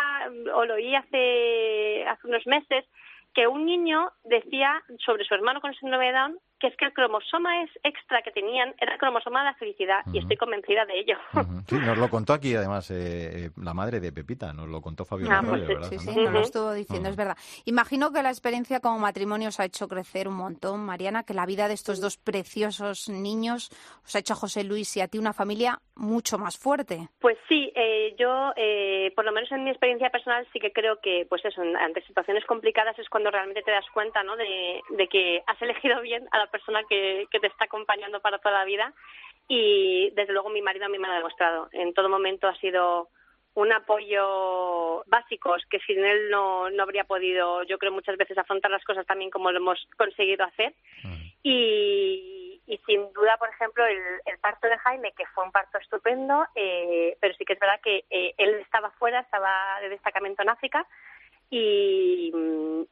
o 0.54 0.66
lo 0.66 0.74
oí 0.74 0.94
hace, 0.96 2.06
hace 2.08 2.28
unos 2.28 2.46
meses, 2.48 2.86
que 3.34 3.48
un 3.48 3.66
niño 3.66 4.12
decía 4.24 4.82
sobre 5.06 5.24
su 5.25 5.34
hermano 5.34 5.62
con 5.62 5.74
síndrome 5.75 6.08
de 6.08 6.14
Down 6.14 6.40
que 6.66 6.72
es 6.72 6.78
que 6.78 6.86
el 6.86 6.94
cromosoma 6.94 7.62
es 7.64 7.70
extra 7.84 8.22
que 8.24 8.32
tenían 8.32 8.74
era 8.80 8.94
el 8.94 9.00
cromosoma 9.00 9.40
de 9.40 9.46
la 9.46 9.54
felicidad 9.54 10.00
y 10.12 10.18
estoy 10.18 10.36
convencida 10.36 10.86
de 10.86 11.00
ello. 11.00 11.18
Sí, 11.68 11.76
nos 11.76 11.98
lo 11.98 12.10
contó 12.10 12.34
aquí 12.34 12.56
además 12.56 12.90
eh, 12.92 13.46
eh, 13.46 13.50
la 13.62 13.74
madre 13.74 14.00
de 14.00 14.12
Pepita, 14.12 14.52
nos 14.54 14.68
lo 14.68 14.82
contó 14.82 15.06
Fabio 15.06 15.28
Ah, 15.30 15.40
Arroyo, 15.40 15.66
pues 15.66 15.68
¿verdad? 15.68 15.90
Sí, 15.90 16.00
sí, 16.00 16.16
nos 16.16 16.34
lo 16.34 16.40
estuvo 16.42 16.74
diciendo, 16.74 17.10
es 17.10 17.16
verdad. 17.16 17.38
Imagino 17.66 18.12
que 18.12 18.24
la 18.24 18.30
experiencia 18.30 18.80
como 18.80 19.00
matrimonio 19.00 19.50
os 19.50 19.60
ha 19.60 19.66
hecho 19.66 19.88
crecer 19.88 20.28
un 20.28 20.36
montón, 20.36 20.86
Mariana, 20.86 21.24
que 21.24 21.34
la 21.34 21.46
vida 21.46 21.68
de 21.68 21.76
estos 21.76 22.02
dos 22.02 22.18
preciosos 22.18 23.10
niños 23.10 23.70
os 24.04 24.16
ha 24.16 24.20
hecho 24.20 24.34
a 24.34 24.38
José 24.38 24.64
Luis 24.64 24.96
y 24.98 25.02
a 25.02 25.08
ti 25.08 25.18
una 25.20 25.34
familia 25.34 25.80
mucho 25.96 26.38
más 26.38 26.58
fuerte. 26.58 27.10
Pues 27.20 27.38
sí, 27.48 27.72
eh, 27.76 28.16
yo, 28.18 28.54
eh, 28.56 29.12
por 29.16 29.26
lo 29.26 29.32
menos 29.32 29.52
en 29.52 29.64
mi 29.64 29.70
experiencia 29.70 30.10
personal, 30.10 30.48
sí 30.52 30.60
que 30.60 30.72
creo 30.72 31.00
que, 31.00 31.26
pues 31.30 31.44
eso, 31.46 31.62
ante 31.62 32.02
situaciones 32.06 32.46
complicadas 32.46 32.98
es 33.00 33.10
cuando 33.10 33.32
realmente 33.32 33.62
te 33.62 33.72
das 33.72 33.86
cuenta, 33.94 34.24
¿no? 34.24 34.36
De, 34.36 34.82
de 34.90 35.08
que 35.08 35.42
has 35.48 35.62
elegido 35.62 36.02
bien 36.02 36.28
a 36.32 36.38
la 36.38 36.48
persona 36.56 36.82
que, 36.90 37.28
que 37.30 37.40
te 37.40 37.48
está 37.48 37.66
acompañando 37.66 38.22
para 38.22 38.40
toda 38.40 38.60
la 38.60 38.66
vida. 38.66 38.94
Y 39.48 40.12
desde 40.12 40.34
luego 40.34 40.50
mi 40.50 40.62
marido 40.62 40.86
a 40.86 40.90
mí 40.90 40.98
me 40.98 41.08
lo 41.08 41.14
ha 41.14 41.18
demostrado. 41.18 41.70
En 41.72 41.94
todo 41.94 42.10
momento 42.10 42.48
ha 42.48 42.56
sido 42.56 43.10
un 43.56 43.72
apoyo 43.72 45.04
básico 45.08 45.56
que 45.70 45.80
sin 45.80 46.04
él 46.04 46.30
no, 46.30 46.70
no 46.70 46.84
habría 46.84 47.06
podido, 47.06 47.64
yo 47.64 47.78
creo, 47.78 47.92
muchas 47.92 48.18
veces 48.18 48.38
afrontar 48.38 48.70
las 48.72 48.84
cosas 48.84 49.06
también 49.06 49.32
como 49.32 49.52
lo 49.52 49.60
hemos 49.60 49.80
conseguido 49.98 50.46
hacer. 50.46 50.74
Y, 51.42 52.62
y 52.68 52.78
sin 52.86 53.14
duda, 53.14 53.38
por 53.38 53.50
ejemplo, 53.50 53.86
el, 53.86 54.02
el 54.26 54.40
parto 54.40 54.68
de 54.68 54.78
Jaime, 54.80 55.14
que 55.14 55.26
fue 55.28 55.44
un 55.46 55.52
parto 55.52 55.78
estupendo, 55.78 56.46
eh, 56.56 57.16
pero 57.22 57.34
sí 57.36 57.46
que 57.46 57.54
es 57.54 57.60
verdad 57.60 57.80
que 57.82 58.04
eh, 58.10 58.34
él 58.38 58.56
estaba 58.56 58.90
fuera, 58.92 59.20
estaba 59.22 59.80
de 59.82 59.90
destacamento 59.90 60.42
en 60.42 60.50
África 60.50 60.86
y, 61.50 62.32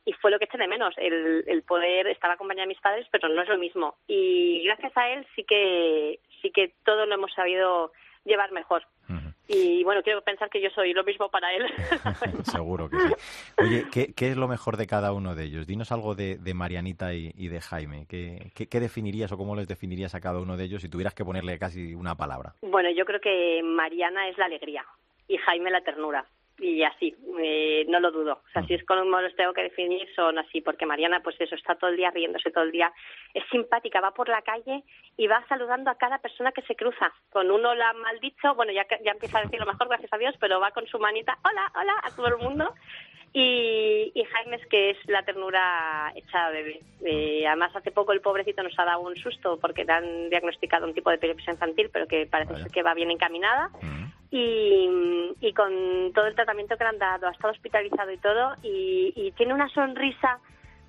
y 0.06 0.14
fue 0.14 0.32
lo 0.32 0.40
que 0.40 0.46
eché 0.46 0.58
de 0.58 0.68
menos, 0.68 0.94
el, 0.98 1.44
el 1.48 1.64
poder 1.64 2.08
estar 2.08 2.32
acompañado 2.32 2.68
de 2.68 2.74
mis 2.74 2.82
padres, 2.82 3.08
pero 3.12 3.30
no 3.30 3.42
es 3.42 3.50
lo 3.50 3.58
mismo. 3.58 3.96
Y 4.08 4.64
gracias 4.64 4.96
a 4.96 5.10
él 5.10 5.26
sí 5.36 5.44
que 5.44 6.20
sí 6.42 6.52
que 6.52 6.74
todo 6.86 7.06
lo 7.06 7.16
hemos 7.16 7.34
sabido 7.34 7.92
llevar 8.26 8.52
mejor. 8.52 8.86
Y 9.46 9.84
bueno, 9.84 10.02
quiero 10.04 10.22
pensar 10.22 10.50
que 10.50 10.62
yo 10.62 10.70
soy 10.70 10.94
lo 10.94 11.04
mismo 11.04 11.30
para 11.30 11.54
él. 11.54 11.66
Seguro 12.44 12.90
que 12.90 12.98
sí. 12.98 13.14
Oye, 13.58 13.86
¿qué, 13.92 14.14
¿qué, 14.14 14.32
es 14.32 14.38
lo 14.38 14.48
mejor 14.48 14.78
de 14.78 14.88
cada 14.88 15.12
uno 15.12 15.36
de 15.36 15.44
ellos? 15.44 15.68
Dinos 15.68 15.92
algo 15.92 16.16
de, 16.16 16.38
de 16.38 16.54
Marianita 16.54 17.14
y, 17.14 17.34
y, 17.36 17.50
de 17.50 17.60
Jaime. 17.60 18.06
¿Qué, 18.08 18.52
¿Qué, 18.56 18.68
¿Qué, 18.70 18.80
definirías 18.80 19.34
o 19.34 19.38
cómo 19.38 19.58
les 19.58 19.68
definirías 19.68 20.16
a 20.16 20.22
cada 20.22 20.40
uno 20.40 20.56
de 20.56 20.64
ellos 20.64 20.82
si 20.82 20.88
tuvieras 20.88 21.14
que 21.14 21.26
ponerle 21.26 21.60
casi 21.60 21.94
una 21.94 22.16
palabra? 22.16 22.54
Bueno, 22.62 22.90
yo 22.92 23.04
creo 23.04 23.20
que 23.20 23.62
Mariana 23.64 24.30
es 24.30 24.38
la 24.38 24.46
alegría 24.46 24.86
y 25.28 25.38
Jaime 25.38 25.70
la 25.72 25.82
ternura 25.82 26.26
y 26.60 26.84
así, 26.84 27.16
eh, 27.40 27.86
no 27.88 28.00
lo 28.00 28.12
dudo. 28.12 28.42
O 28.46 28.50
sea, 28.52 28.64
si 28.64 28.74
es 28.74 28.84
como 28.86 29.04
los 29.04 29.36
tengo 29.36 29.54
que 29.54 29.64
definir, 29.64 30.08
son 30.16 30.38
así, 30.38 30.62
porque 30.62 30.86
Mariana, 30.86 31.22
pues 31.22 31.36
eso, 31.40 31.56
está 31.56 31.76
todo 31.76 31.90
el 31.90 31.98
día 31.98 32.12
riéndose 32.12 32.52
todo 32.52 32.64
el 32.64 32.72
día, 32.72 32.92
es 33.34 33.44
simpática, 33.52 34.02
va 34.02 34.14
por 34.14 34.30
la 34.30 34.42
calle 34.42 34.84
y 35.18 35.28
va 35.28 35.46
saludando 35.48 35.90
a 35.90 35.98
cada 35.98 36.20
persona 36.20 36.52
que 36.52 36.62
se 36.64 36.76
cruza. 36.76 37.12
Con 37.32 37.50
uno 37.50 37.74
la 37.74 37.94
mal 37.94 38.20
bueno, 38.56 38.72
ya, 38.72 38.86
ya 39.04 39.12
empieza 39.12 39.40
a 39.40 39.44
decir 39.44 39.60
lo 39.60 39.66
mejor, 39.66 39.88
gracias 39.88 40.14
a 40.14 40.18
Dios, 40.18 40.36
pero 40.40 40.60
va 40.60 40.72
con 40.72 40.86
su 40.88 41.00
manita, 41.00 41.38
hola, 41.44 41.72
hola, 41.76 41.94
a 42.04 42.16
todo 42.16 42.28
el 42.28 42.38
mundo. 42.38 42.74
Y, 43.36 44.12
y 44.14 44.24
Jaime 44.26 44.58
es 44.58 44.68
que 44.68 44.92
es 44.92 44.98
la 45.08 45.24
ternura 45.24 46.12
hecha 46.16 46.50
bebé. 46.52 46.82
Eh, 47.04 47.48
además, 47.48 47.76
hace 47.76 47.92
poco 47.92 48.12
el 48.12 48.22
pobrecito 48.22 48.62
nos 48.62 48.78
ha 48.78 48.86
dado 48.86 49.02
un 49.02 49.16
susto 49.16 49.58
porque 49.60 49.86
le 49.86 49.92
han 49.92 50.30
diagnosticado 50.30 50.86
un 50.86 50.94
tipo 50.94 51.10
de 51.10 51.16
epilepsia 51.16 51.54
infantil, 51.54 51.90
pero 51.92 52.08
que 52.08 52.28
parece 52.28 52.56
ser 52.58 52.72
que 52.72 52.84
va 52.84 52.94
bien 52.94 53.10
encaminada. 53.10 53.72
Uh 53.74 53.78
-huh. 53.80 54.12
y, 54.30 55.48
y, 55.48 55.54
con 55.54 56.14
todo 56.14 56.28
el 56.28 56.36
tratamiento 56.36 56.78
que 56.78 56.84
le 56.84 56.90
han 56.92 57.00
dado, 57.00 57.28
ha 57.28 57.32
estado 57.32 57.54
hospitalizado 57.54 58.12
y 58.12 58.18
todo, 58.18 58.56
y, 58.62 59.14
y 59.16 59.32
tiene 59.32 59.54
una 59.54 59.70
sonrisa 59.70 60.40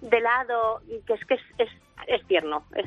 de 0.03 0.21
lado 0.21 0.83
que 1.07 1.15
es 1.15 1.25
que 1.25 1.35
es, 1.35 1.43
es 1.59 1.71
es 2.07 2.27
tierno, 2.27 2.65
es, 2.75 2.87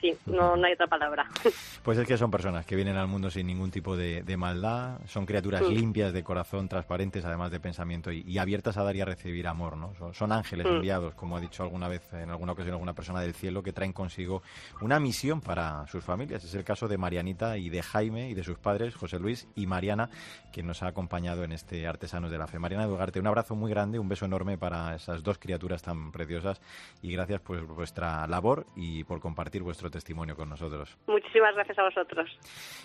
sí, 0.00 0.16
no, 0.26 0.56
no 0.56 0.66
hay 0.66 0.74
otra 0.74 0.86
palabra. 0.86 1.26
Pues 1.82 1.96
es 1.96 2.06
que 2.06 2.18
son 2.18 2.30
personas 2.30 2.66
que 2.66 2.76
vienen 2.76 2.96
al 2.96 3.08
mundo 3.08 3.30
sin 3.30 3.46
ningún 3.46 3.70
tipo 3.70 3.96
de, 3.96 4.22
de 4.22 4.36
maldad, 4.36 4.98
son 5.06 5.24
criaturas 5.24 5.62
sí. 5.66 5.74
limpias 5.74 6.12
de 6.12 6.22
corazón, 6.22 6.68
transparentes, 6.68 7.24
además 7.24 7.50
de 7.50 7.58
pensamiento, 7.58 8.12
y, 8.12 8.22
y, 8.26 8.36
abiertas 8.36 8.76
a 8.76 8.84
dar 8.84 8.94
y 8.96 9.00
a 9.00 9.06
recibir 9.06 9.48
amor, 9.48 9.78
¿no? 9.78 9.94
Son, 9.94 10.12
son 10.12 10.30
ángeles 10.30 10.66
mm. 10.66 10.74
enviados, 10.76 11.14
como 11.14 11.38
ha 11.38 11.40
dicho 11.40 11.62
alguna 11.62 11.88
vez, 11.88 12.12
en 12.12 12.28
alguna 12.28 12.52
ocasión, 12.52 12.74
alguna 12.74 12.92
persona 12.92 13.22
del 13.22 13.32
cielo, 13.32 13.62
que 13.62 13.72
traen 13.72 13.94
consigo 13.94 14.42
una 14.82 15.00
misión 15.00 15.40
para 15.40 15.86
sus 15.86 16.04
familias. 16.04 16.44
Es 16.44 16.54
el 16.54 16.64
caso 16.64 16.86
de 16.86 16.98
Marianita 16.98 17.56
y 17.56 17.70
de 17.70 17.82
Jaime 17.82 18.28
y 18.28 18.34
de 18.34 18.44
sus 18.44 18.58
padres, 18.58 18.94
José 18.94 19.18
Luis 19.18 19.48
y 19.54 19.66
Mariana, 19.66 20.10
que 20.52 20.62
nos 20.62 20.82
ha 20.82 20.88
acompañado 20.88 21.44
en 21.44 21.52
este 21.52 21.86
Artesanos 21.86 22.30
de 22.30 22.36
la 22.36 22.46
Fe. 22.46 22.58
Mariana 22.58 22.86
Dugarte, 22.86 23.20
un 23.20 23.26
abrazo 23.26 23.54
muy 23.54 23.70
grande, 23.70 23.98
un 23.98 24.08
beso 24.08 24.26
enorme 24.26 24.58
para 24.58 24.94
esas 24.94 25.22
dos 25.22 25.38
criaturas 25.38 25.82
tan 25.82 26.12
preciosas, 26.12 26.60
y 27.00 27.10
gracias 27.12 27.40
por 27.40 27.64
vuestra 27.64 28.26
labor 28.26 28.39
y 28.76 29.04
por 29.04 29.20
compartir 29.20 29.62
vuestro 29.62 29.90
testimonio 29.90 30.36
con 30.36 30.48
nosotros. 30.48 30.96
Muchísimas 31.06 31.54
gracias 31.54 31.78
a 31.78 31.84
vosotros. 31.84 32.30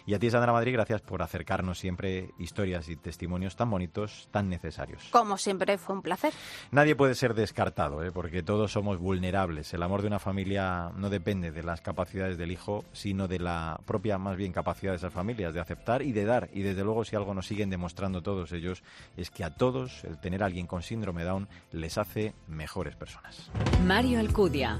Y 0.05 0.13
a 0.13 0.19
ti, 0.19 0.29
Sandra 0.29 0.51
Madrid, 0.51 0.73
gracias 0.73 1.01
por 1.01 1.21
acercarnos 1.21 1.79
siempre 1.79 2.29
historias 2.37 2.89
y 2.89 2.95
testimonios 2.95 3.55
tan 3.55 3.69
bonitos, 3.69 4.27
tan 4.31 4.49
necesarios. 4.49 5.07
Como 5.11 5.37
siempre, 5.37 5.77
fue 5.77 5.95
un 5.95 6.01
placer. 6.01 6.33
Nadie 6.71 6.95
puede 6.95 7.15
ser 7.15 7.33
descartado, 7.33 8.03
¿eh? 8.03 8.11
porque 8.11 8.43
todos 8.43 8.71
somos 8.71 8.99
vulnerables. 8.99 9.73
El 9.73 9.83
amor 9.83 10.01
de 10.01 10.07
una 10.07 10.19
familia 10.19 10.91
no 10.95 11.09
depende 11.09 11.51
de 11.51 11.63
las 11.63 11.81
capacidades 11.81 12.37
del 12.37 12.51
hijo, 12.51 12.85
sino 12.91 13.27
de 13.27 13.39
la 13.39 13.79
propia, 13.85 14.17
más 14.17 14.37
bien, 14.37 14.51
capacidad 14.51 14.91
de 14.91 14.97
esas 14.97 15.13
familias 15.13 15.53
de 15.53 15.59
aceptar 15.59 16.01
y 16.01 16.11
de 16.11 16.25
dar. 16.25 16.49
Y 16.53 16.61
desde 16.61 16.83
luego, 16.83 17.05
si 17.05 17.15
algo 17.15 17.33
nos 17.33 17.47
siguen 17.47 17.69
demostrando 17.69 18.21
todos 18.21 18.51
ellos, 18.51 18.83
es 19.17 19.29
que 19.31 19.43
a 19.43 19.55
todos 19.55 20.03
el 20.03 20.19
tener 20.19 20.43
a 20.43 20.47
alguien 20.47 20.67
con 20.67 20.81
síndrome 20.81 21.23
Down 21.23 21.47
les 21.71 21.97
hace 21.97 22.33
mejores 22.47 22.95
personas. 22.95 23.51
Mario 23.85 24.19
Alcudia. 24.19 24.79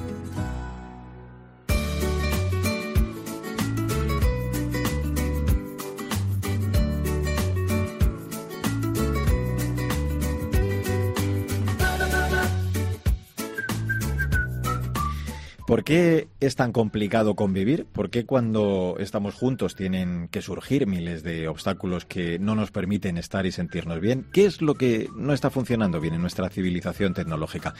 ¿Por 15.71 15.85
qué 15.85 16.27
es 16.41 16.57
tan 16.57 16.73
complicado 16.73 17.33
convivir? 17.35 17.85
¿Por 17.85 18.09
qué 18.09 18.25
cuando 18.25 18.97
estamos 18.99 19.35
juntos 19.35 19.73
tienen 19.73 20.27
que 20.27 20.41
surgir 20.41 20.85
miles 20.85 21.23
de 21.23 21.47
obstáculos 21.47 22.03
que 22.03 22.39
no 22.39 22.55
nos 22.55 22.71
permiten 22.71 23.17
estar 23.17 23.45
y 23.45 23.53
sentirnos 23.53 24.01
bien? 24.01 24.25
¿Qué 24.33 24.43
es 24.43 24.61
lo 24.61 24.73
que 24.73 25.07
no 25.15 25.31
está 25.31 25.49
funcionando 25.49 26.01
bien 26.01 26.13
en 26.15 26.19
nuestra 26.19 26.49
civilización 26.49 27.13
tecnológica? 27.13 27.73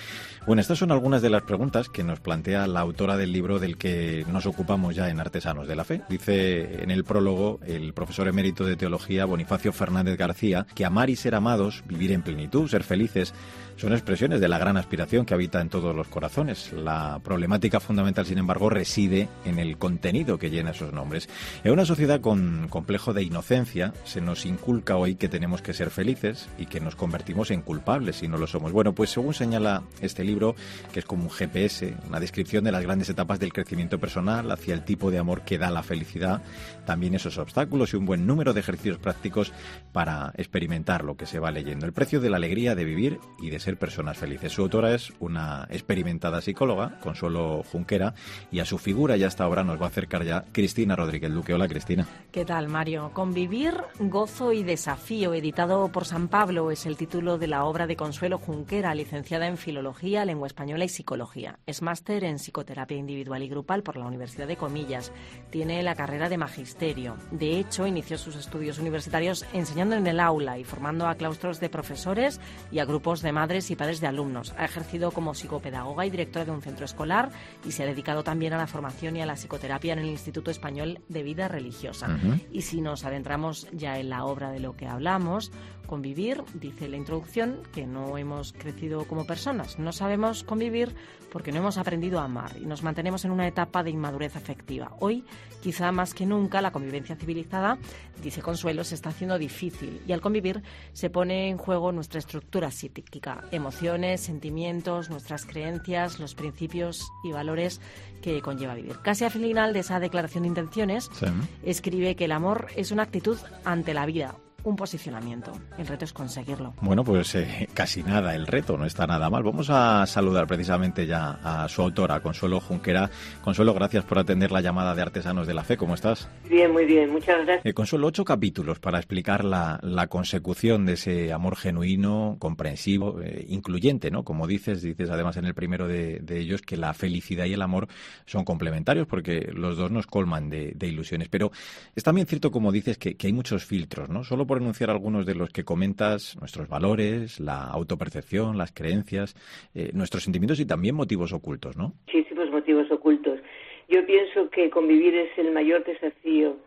Bueno, 0.47 0.61
estas 0.61 0.77
son 0.77 0.93
algunas 0.93 1.21
de 1.21 1.31
las 1.31 1.41
preguntas 1.41 1.89
que 1.89 2.05
nos 2.05 2.21
plantea 2.21 2.65
la 2.65 2.79
autora 2.79 3.17
del 3.17 3.33
libro 3.33 3.59
del 3.59 3.75
que 3.75 4.25
nos 4.31 4.45
ocupamos 4.45 4.95
ya 4.95 5.09
en 5.09 5.19
Artesanos 5.19 5.67
de 5.67 5.75
la 5.75 5.83
Fe. 5.83 6.01
Dice 6.07 6.81
en 6.81 6.91
el 6.91 7.03
prólogo 7.03 7.59
el 7.67 7.91
profesor 7.91 8.29
emérito 8.29 8.63
de 8.63 8.77
teología 8.77 9.25
Bonifacio 9.25 9.73
Fernández 9.73 10.17
García 10.17 10.65
que 10.75 10.85
amar 10.85 11.09
y 11.09 11.17
ser 11.17 11.35
amados, 11.35 11.83
vivir 11.89 12.13
en 12.13 12.21
plenitud, 12.21 12.69
ser 12.69 12.85
felices, 12.85 13.33
son 13.81 13.93
expresiones 13.93 14.39
de 14.39 14.47
la 14.47 14.59
gran 14.59 14.77
aspiración 14.77 15.25
que 15.25 15.33
habita 15.33 15.59
en 15.59 15.69
todos 15.69 15.95
los 15.95 16.07
corazones. 16.07 16.71
La 16.71 17.19
problemática 17.23 17.79
fundamental, 17.79 18.27
sin 18.27 18.37
embargo, 18.37 18.69
reside 18.69 19.27
en 19.43 19.57
el 19.57 19.79
contenido 19.79 20.37
que 20.37 20.51
llena 20.51 20.69
esos 20.69 20.93
nombres. 20.93 21.27
En 21.63 21.71
una 21.71 21.83
sociedad 21.83 22.21
con 22.21 22.67
complejo 22.69 23.11
de 23.11 23.23
inocencia 23.23 23.91
se 24.03 24.21
nos 24.21 24.45
inculca 24.45 24.97
hoy 24.97 25.15
que 25.15 25.29
tenemos 25.29 25.63
que 25.63 25.73
ser 25.73 25.89
felices 25.89 26.47
y 26.59 26.67
que 26.67 26.79
nos 26.79 26.95
convertimos 26.95 27.49
en 27.49 27.63
culpables 27.63 28.17
si 28.17 28.27
no 28.27 28.37
lo 28.37 28.45
somos. 28.45 28.71
Bueno, 28.71 28.93
pues 28.93 29.09
según 29.09 29.33
señala 29.33 29.81
este 29.99 30.23
libro, 30.23 30.55
que 30.93 30.99
es 30.99 31.05
como 31.05 31.23
un 31.23 31.31
GPS, 31.31 31.95
una 32.07 32.19
descripción 32.19 32.63
de 32.63 32.71
las 32.71 32.83
grandes 32.83 33.09
etapas 33.09 33.39
del 33.39 33.51
crecimiento 33.51 33.97
personal 33.97 34.51
hacia 34.51 34.75
el 34.75 34.85
tipo 34.85 35.09
de 35.09 35.17
amor 35.17 35.41
que 35.41 35.57
da 35.57 35.71
la 35.71 35.81
felicidad, 35.81 36.43
también 36.85 37.15
esos 37.15 37.39
obstáculos 37.39 37.93
y 37.93 37.97
un 37.97 38.05
buen 38.05 38.27
número 38.27 38.53
de 38.53 38.59
ejercicios 38.59 38.99
prácticos 38.99 39.51
para 39.91 40.33
experimentar 40.37 41.03
lo 41.03 41.17
que 41.17 41.25
se 41.25 41.39
va 41.39 41.49
leyendo. 41.49 41.87
El 41.87 41.93
precio 41.93 42.21
de 42.21 42.29
la 42.29 42.37
alegría 42.37 42.75
de 42.75 42.85
vivir 42.85 43.19
y 43.41 43.49
de 43.49 43.59
ser 43.59 43.70
personas 43.77 44.17
felices. 44.17 44.51
Su 44.51 44.61
autora 44.61 44.93
es 44.93 45.13
una 45.19 45.67
experimentada 45.69 46.41
psicóloga, 46.41 46.99
Consuelo 46.99 47.63
Junquera, 47.63 48.13
y 48.51 48.59
a 48.59 48.65
su 48.65 48.77
figura 48.77 49.17
y 49.17 49.23
a 49.23 49.27
esta 49.27 49.47
obra 49.47 49.63
nos 49.63 49.79
va 49.79 49.85
a 49.85 49.89
acercar 49.89 50.23
ya 50.23 50.45
Cristina 50.51 50.95
Rodríguez 50.95 51.31
Duque. 51.31 51.53
Hola, 51.53 51.67
Cristina. 51.67 52.07
¿Qué 52.31 52.45
tal, 52.45 52.67
Mario? 52.67 53.11
Convivir, 53.13 53.73
gozo 53.99 54.53
y 54.53 54.63
desafío, 54.63 55.33
editado 55.33 55.89
por 55.91 56.05
San 56.05 56.27
Pablo, 56.27 56.71
es 56.71 56.85
el 56.85 56.97
título 56.97 57.37
de 57.37 57.47
la 57.47 57.65
obra 57.65 57.87
de 57.87 57.95
Consuelo 57.95 58.37
Junquera, 58.37 58.95
licenciada 58.95 59.47
en 59.47 59.57
Filología, 59.57 60.25
Lengua 60.25 60.47
Española 60.47 60.85
y 60.85 60.89
Psicología. 60.89 61.59
Es 61.65 61.81
máster 61.81 62.23
en 62.23 62.39
Psicoterapia 62.39 62.97
Individual 62.97 63.43
y 63.43 63.49
Grupal 63.49 63.83
por 63.83 63.97
la 63.97 64.05
Universidad 64.05 64.47
de 64.47 64.57
Comillas. 64.57 65.11
Tiene 65.49 65.83
la 65.83 65.95
carrera 65.95 66.29
de 66.29 66.37
Magisterio. 66.37 67.17
De 67.31 67.59
hecho, 67.59 67.85
inició 67.85 68.17
sus 68.17 68.35
estudios 68.35 68.79
universitarios 68.79 69.45
enseñando 69.53 69.95
en 69.95 70.07
el 70.07 70.19
aula 70.19 70.57
y 70.57 70.63
formando 70.63 71.07
a 71.07 71.15
claustros 71.15 71.59
de 71.59 71.69
profesores 71.69 72.39
y 72.71 72.79
a 72.79 72.85
grupos 72.85 73.21
de 73.21 73.31
madres 73.31 73.50
y 73.51 73.75
padres 73.75 73.99
de 73.99 74.07
alumnos. 74.07 74.53
Ha 74.57 74.65
ejercido 74.65 75.11
como 75.11 75.33
psicopedagoga 75.33 76.05
y 76.05 76.09
directora 76.09 76.45
de 76.45 76.51
un 76.51 76.61
centro 76.61 76.85
escolar 76.85 77.31
y 77.65 77.71
se 77.71 77.83
ha 77.83 77.85
dedicado 77.85 78.23
también 78.23 78.53
a 78.53 78.57
la 78.57 78.67
formación 78.67 79.17
y 79.17 79.21
a 79.21 79.25
la 79.25 79.35
psicoterapia 79.35 79.93
en 79.93 79.99
el 79.99 80.05
Instituto 80.05 80.51
Español 80.51 80.99
de 81.09 81.23
Vida 81.23 81.47
Religiosa. 81.47 82.07
Uh 82.07 82.11
-huh. 82.11 82.47
Y 82.51 82.61
si 82.61 82.81
nos 82.81 83.03
adentramos 83.03 83.67
ya 83.73 83.99
en 83.99 84.09
la 84.09 84.23
obra 84.25 84.51
de 84.51 84.59
lo 84.59 84.75
que 84.75 84.87
hablamos, 84.87 85.51
convivir, 85.91 86.41
dice 86.53 86.87
la 86.87 86.95
introducción, 86.95 87.63
que 87.73 87.85
no 87.85 88.17
hemos 88.17 88.53
crecido 88.53 89.03
como 89.03 89.25
personas, 89.25 89.77
no 89.77 89.91
sabemos 89.91 90.45
convivir 90.45 90.95
porque 91.29 91.51
no 91.51 91.57
hemos 91.57 91.77
aprendido 91.77 92.21
a 92.21 92.23
amar 92.23 92.55
y 92.57 92.65
nos 92.65 92.81
mantenemos 92.81 93.25
en 93.25 93.31
una 93.31 93.45
etapa 93.45 93.83
de 93.83 93.89
inmadurez 93.89 94.37
afectiva. 94.37 94.95
Hoy, 95.01 95.25
quizá 95.61 95.91
más 95.91 96.13
que 96.13 96.25
nunca, 96.25 96.61
la 96.61 96.71
convivencia 96.71 97.17
civilizada, 97.17 97.77
dice 98.23 98.41
Consuelo, 98.41 98.85
se 98.85 98.95
está 98.95 99.09
haciendo 99.09 99.37
difícil 99.37 100.01
y 100.07 100.13
al 100.13 100.21
convivir 100.21 100.63
se 100.93 101.09
pone 101.09 101.49
en 101.49 101.57
juego 101.57 101.91
nuestra 101.91 102.19
estructura 102.19 102.71
psíquica, 102.71 103.43
emociones, 103.51 104.21
sentimientos, 104.21 105.09
nuestras 105.09 105.45
creencias, 105.45 106.19
los 106.21 106.35
principios 106.35 107.11
y 107.25 107.33
valores 107.33 107.81
que 108.21 108.41
conlleva 108.41 108.75
vivir. 108.75 108.99
Casi 109.03 109.25
al 109.25 109.31
final 109.31 109.73
de 109.73 109.79
esa 109.79 109.99
declaración 109.99 110.43
de 110.43 110.47
intenciones, 110.47 111.09
sí. 111.11 111.25
escribe 111.63 112.15
que 112.15 112.25
el 112.25 112.31
amor 112.31 112.67
es 112.77 112.91
una 112.91 113.03
actitud 113.03 113.37
ante 113.65 113.93
la 113.93 114.05
vida, 114.05 114.37
un 114.63 114.75
posicionamiento. 114.75 115.51
El 115.77 115.87
reto 115.87 116.05
es 116.05 116.13
conseguirlo. 116.13 116.73
Bueno, 116.81 117.03
pues 117.03 117.35
eh, 117.35 117.67
casi 117.73 118.03
nada, 118.03 118.35
el 118.35 118.47
reto 118.47 118.77
no 118.77 118.85
está 118.85 119.07
nada 119.07 119.29
mal. 119.29 119.43
Vamos 119.43 119.69
a 119.69 120.05
saludar 120.05 120.47
precisamente 120.47 121.05
ya 121.05 121.39
a 121.43 121.67
su 121.67 121.81
autora, 121.81 122.19
Consuelo 122.19 122.59
Junquera. 122.59 123.09
Consuelo, 123.43 123.73
gracias 123.73 124.03
por 124.05 124.19
atender 124.19 124.51
la 124.51 124.61
llamada 124.61 124.95
de 124.95 125.01
Artesanos 125.01 125.47
de 125.47 125.53
la 125.53 125.63
Fe. 125.63 125.77
¿Cómo 125.77 125.95
estás? 125.95 126.29
Bien, 126.49 126.71
muy 126.71 126.85
bien, 126.85 127.11
muchas 127.11 127.45
gracias. 127.45 127.65
Eh, 127.65 127.73
Consuelo, 127.73 128.07
ocho 128.07 128.25
capítulos 128.25 128.79
para 128.79 128.97
explicar 128.97 129.43
la, 129.43 129.79
la, 129.81 130.07
consecución 130.07 130.85
de 130.85 130.93
ese 130.93 131.31
amor 131.31 131.55
genuino, 131.55 132.35
comprensivo, 132.39 133.21
eh, 133.21 133.45
incluyente, 133.47 134.11
¿no? 134.11 134.23
Como 134.23 134.47
dices, 134.47 134.81
dices 134.81 135.09
además 135.09 135.37
en 135.37 135.45
el 135.45 135.53
primero 135.53 135.87
de, 135.87 136.19
de, 136.19 136.39
ellos 136.39 136.61
que 136.61 136.75
la 136.75 136.93
felicidad 136.93 137.45
y 137.45 137.53
el 137.53 137.61
amor 137.61 137.87
son 138.25 138.43
complementarios 138.43 139.07
porque 139.07 139.49
los 139.53 139.77
dos 139.77 139.91
nos 139.91 140.07
colman 140.07 140.49
de, 140.49 140.73
de 140.75 140.87
ilusiones. 140.87 141.29
Pero 141.29 141.51
es 141.95 142.03
también 142.03 142.27
cierto, 142.27 142.51
como 142.51 142.71
dices, 142.71 142.97
que, 142.97 143.15
que 143.15 143.27
hay 143.27 143.33
muchos 143.33 143.65
filtros, 143.65 144.09
¿no? 144.09 144.23
Solo 144.23 144.45
por 144.51 144.61
enunciar 144.61 144.89
algunos 144.89 145.25
de 145.25 145.33
los 145.33 145.49
que 145.49 145.63
comentas, 145.63 146.35
nuestros 146.37 146.67
valores, 146.67 147.39
la 147.39 147.63
autopercepción, 147.67 148.57
las 148.57 148.73
creencias, 148.73 149.33
eh, 149.73 149.91
nuestros 149.93 150.23
sentimientos 150.23 150.59
y 150.59 150.65
también 150.65 150.93
motivos 150.93 151.31
ocultos, 151.31 151.77
¿no? 151.77 151.93
Muchísimos 152.07 152.51
motivos 152.51 152.91
ocultos. 152.91 153.39
Yo 153.87 154.05
pienso 154.05 154.49
que 154.49 154.69
convivir 154.69 155.15
es 155.15 155.29
el 155.37 155.53
mayor 155.53 155.85
desafío 155.85 156.57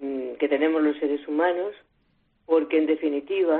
mm, 0.00 0.34
que 0.38 0.48
tenemos 0.50 0.82
los 0.82 0.98
seres 0.98 1.26
humanos, 1.26 1.72
porque 2.44 2.76
en 2.76 2.84
definitiva 2.84 3.58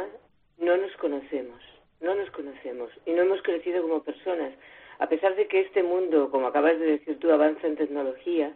no 0.59 0.76
nos 0.76 0.94
conocemos, 0.99 1.62
no 2.02 2.14
nos 2.14 2.28
conocemos 2.33 2.90
y 3.06 3.12
no 3.12 3.23
hemos 3.23 3.40
crecido 3.40 3.80
como 3.80 4.02
personas. 4.02 4.52
A 4.99 5.09
pesar 5.09 5.37
de 5.37 5.49
que 5.49 5.61
este 5.62 5.83
mundo, 5.83 6.28
como 6.30 6.49
acabas 6.49 6.78
de 6.78 6.99
decir 6.99 7.18
tú, 7.18 7.30
avanza 7.30 7.66
en 7.66 7.76
tecnología, 7.76 8.52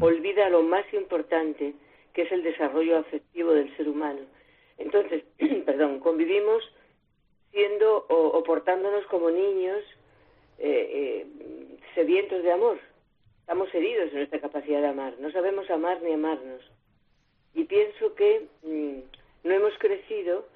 olvida 0.00 0.48
lo 0.48 0.62
más 0.62 0.86
importante, 0.94 1.74
que 2.14 2.22
es 2.22 2.32
el 2.32 2.42
desarrollo 2.42 2.96
afectivo 2.96 3.52
del 3.52 3.76
ser 3.76 3.90
humano. 3.90 4.20
Entonces, 4.78 5.24
perdón, 5.66 6.00
convivimos 6.00 6.62
siendo 7.50 8.06
o, 8.08 8.42
portándonos 8.44 9.06
como 9.06 9.30
niños 9.30 9.82
eh, 10.58 11.26
eh, 11.28 11.78
sedientos 11.94 12.42
de 12.42 12.52
amor. 12.52 12.78
Estamos 13.40 13.72
heridos 13.74 14.10
en 14.10 14.16
nuestra 14.16 14.40
capacidad 14.40 14.80
de 14.80 14.88
amar. 14.88 15.14
No 15.20 15.30
sabemos 15.30 15.70
amar 15.70 16.02
ni 16.02 16.12
amarnos. 16.12 16.60
Y 17.54 17.64
pienso 17.64 18.14
que 18.14 18.46
mm, 18.62 19.46
no 19.48 19.54
hemos 19.54 19.72
crecido 19.78 20.46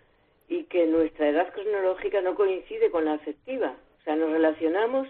y 0.49 0.65
que 0.65 0.87
nuestra 0.87 1.29
edad 1.29 1.53
cronológica 1.53 2.21
no 2.21 2.35
coincide 2.35 2.91
con 2.91 3.05
la 3.05 3.15
afectiva. 3.15 3.77
O 4.01 4.03
sea, 4.05 4.17
nos 4.17 4.31
relacionamos 4.31 5.09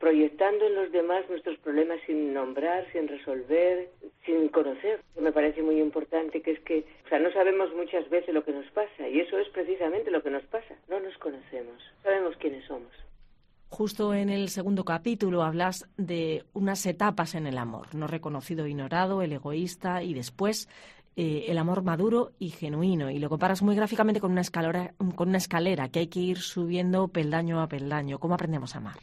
proyectando 0.00 0.66
en 0.66 0.74
los 0.74 0.90
demás 0.90 1.28
nuestros 1.28 1.58
problemas 1.58 2.00
sin 2.06 2.32
nombrar, 2.32 2.90
sin 2.90 3.06
resolver, 3.06 3.90
sin 4.24 4.48
conocer. 4.48 5.00
Me 5.20 5.30
parece 5.30 5.62
muy 5.62 5.78
importante 5.78 6.40
que 6.40 6.52
es 6.52 6.60
que, 6.60 6.86
o 7.04 7.08
sea, 7.08 7.18
no 7.20 7.30
sabemos 7.32 7.72
muchas 7.74 8.08
veces 8.08 8.34
lo 8.34 8.42
que 8.42 8.52
nos 8.52 8.66
pasa 8.70 9.06
y 9.08 9.20
eso 9.20 9.38
es 9.38 9.48
precisamente 9.50 10.10
lo 10.10 10.22
que 10.22 10.30
nos 10.30 10.42
pasa. 10.44 10.74
No 10.88 10.98
nos 10.98 11.16
conocemos, 11.18 11.76
sabemos 12.02 12.34
quiénes 12.38 12.64
somos. 12.64 12.90
Justo 13.68 14.14
en 14.14 14.30
el 14.30 14.48
segundo 14.48 14.84
capítulo 14.84 15.42
hablas 15.42 15.88
de 15.96 16.44
unas 16.54 16.84
etapas 16.86 17.34
en 17.34 17.46
el 17.46 17.58
amor, 17.58 17.94
no 17.94 18.08
reconocido, 18.08 18.66
ignorado, 18.66 19.22
el 19.22 19.32
egoísta 19.32 20.02
y 20.02 20.14
después 20.14 20.68
eh, 21.14 21.44
el 21.48 21.58
amor 21.58 21.82
maduro 21.82 22.32
y 22.38 22.48
genuino. 22.48 23.10
Y 23.10 23.18
lo 23.18 23.28
comparas 23.28 23.62
muy 23.62 23.76
gráficamente 23.76 24.20
con 24.20 24.32
una, 24.32 24.40
escalera, 24.40 24.94
con 25.14 25.28
una 25.28 25.38
escalera 25.38 25.88
que 25.90 26.00
hay 26.00 26.06
que 26.08 26.20
ir 26.20 26.38
subiendo 26.38 27.08
peldaño 27.08 27.60
a 27.60 27.68
peldaño. 27.68 28.18
¿Cómo 28.18 28.34
aprendemos 28.34 28.74
a 28.74 28.78
amar? 28.78 28.96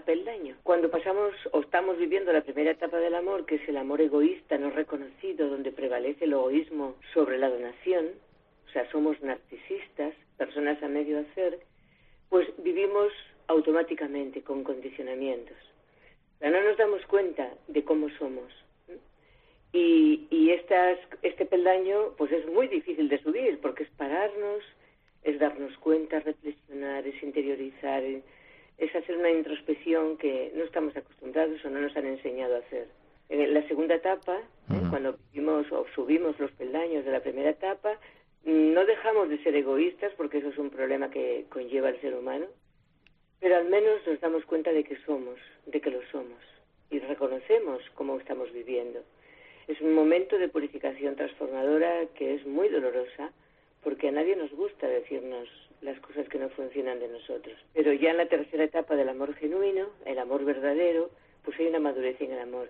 Peldaño. 0.00 0.56
Cuando 0.62 0.90
pasamos 0.90 1.32
o 1.52 1.60
estamos 1.60 1.98
viviendo 1.98 2.32
la 2.32 2.42
primera 2.42 2.70
etapa 2.70 2.98
del 2.98 3.14
amor, 3.14 3.46
que 3.46 3.56
es 3.56 3.68
el 3.68 3.76
amor 3.76 4.00
egoísta, 4.00 4.58
no 4.58 4.70
reconocido, 4.70 5.48
donde 5.48 5.72
prevalece 5.72 6.24
el 6.24 6.32
egoísmo 6.32 6.96
sobre 7.12 7.38
la 7.38 7.50
donación, 7.50 8.10
o 8.68 8.70
sea, 8.72 8.90
somos 8.90 9.20
narcisistas, 9.22 10.14
personas 10.36 10.82
a 10.82 10.88
medio 10.88 11.20
hacer, 11.20 11.60
pues 12.28 12.48
vivimos 12.58 13.12
automáticamente 13.46 14.42
con 14.42 14.64
condicionamientos. 14.64 15.56
O 16.40 16.48
no 16.48 16.60
nos 16.62 16.76
damos 16.76 17.04
cuenta 17.06 17.48
de 17.68 17.84
cómo 17.84 18.08
somos. 18.18 18.52
Y, 19.72 20.26
y 20.30 20.50
estas, 20.50 20.98
este 21.22 21.46
peldaño 21.46 22.14
pues 22.16 22.30
es 22.32 22.46
muy 22.46 22.68
difícil 22.68 23.08
de 23.08 23.22
subir 23.22 23.58
porque 23.60 23.84
es 23.84 23.90
pararnos, 23.90 24.62
es 25.24 25.38
darnos 25.38 25.76
cuenta, 25.78 26.20
reflexionar, 26.20 27.06
es 27.06 27.20
interiorizar, 27.22 28.02
es 28.78 28.94
hacer 28.94 29.16
una 29.16 29.30
introspección 29.30 30.16
que 30.16 30.52
no 30.54 30.64
estamos 30.64 30.96
acostumbrados 30.96 31.64
o 31.64 31.70
no 31.70 31.80
nos 31.80 31.96
han 31.96 32.06
enseñado 32.06 32.56
a 32.56 32.58
hacer. 32.58 32.88
En 33.28 33.54
la 33.54 33.66
segunda 33.68 33.94
etapa, 33.94 34.36
¿eh? 34.36 34.82
cuando 34.90 35.16
vivimos 35.32 35.70
o 35.72 35.86
subimos 35.94 36.38
los 36.38 36.50
peldaños 36.52 37.04
de 37.04 37.12
la 37.12 37.20
primera 37.20 37.50
etapa, 37.50 37.98
no 38.44 38.84
dejamos 38.84 39.28
de 39.30 39.42
ser 39.42 39.56
egoístas 39.56 40.12
porque 40.16 40.38
eso 40.38 40.48
es 40.48 40.58
un 40.58 40.70
problema 40.70 41.10
que 41.10 41.46
conlleva 41.48 41.88
el 41.88 42.00
ser 42.00 42.14
humano, 42.14 42.46
pero 43.40 43.56
al 43.56 43.66
menos 43.68 44.06
nos 44.06 44.20
damos 44.20 44.44
cuenta 44.44 44.72
de 44.72 44.84
que 44.84 44.96
somos, 45.06 45.38
de 45.66 45.80
que 45.80 45.90
lo 45.90 46.02
somos 46.10 46.38
y 46.90 46.98
reconocemos 46.98 47.82
cómo 47.94 48.18
estamos 48.18 48.52
viviendo. 48.52 49.00
Es 49.66 49.80
un 49.80 49.94
momento 49.94 50.38
de 50.38 50.48
purificación 50.48 51.16
transformadora 51.16 52.06
que 52.14 52.34
es 52.34 52.46
muy 52.46 52.68
dolorosa 52.68 53.32
porque 53.82 54.08
a 54.08 54.12
nadie 54.12 54.36
nos 54.36 54.50
gusta 54.52 54.86
decirnos 54.86 55.48
las 55.82 55.98
cosas 56.00 56.28
que 56.28 56.38
no 56.38 56.48
funcionan 56.50 56.98
de 56.98 57.08
nosotros. 57.08 57.56
Pero 57.72 57.92
ya 57.92 58.10
en 58.10 58.18
la 58.18 58.26
tercera 58.26 58.64
etapa 58.64 58.96
del 58.96 59.08
amor 59.08 59.34
genuino, 59.34 59.88
el 60.04 60.18
amor 60.18 60.44
verdadero, 60.44 61.10
pues 61.44 61.58
hay 61.58 61.66
una 61.66 61.78
madurez 61.78 62.20
en 62.20 62.32
el 62.32 62.38
amor. 62.38 62.68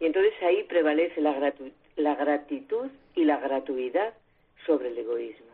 Y 0.00 0.06
entonces 0.06 0.32
ahí 0.42 0.64
prevalece 0.64 1.20
la, 1.20 1.52
la 1.96 2.14
gratitud 2.14 2.90
y 3.14 3.24
la 3.24 3.36
gratuidad 3.36 4.14
sobre 4.66 4.88
el 4.88 4.98
egoísmo. 4.98 5.46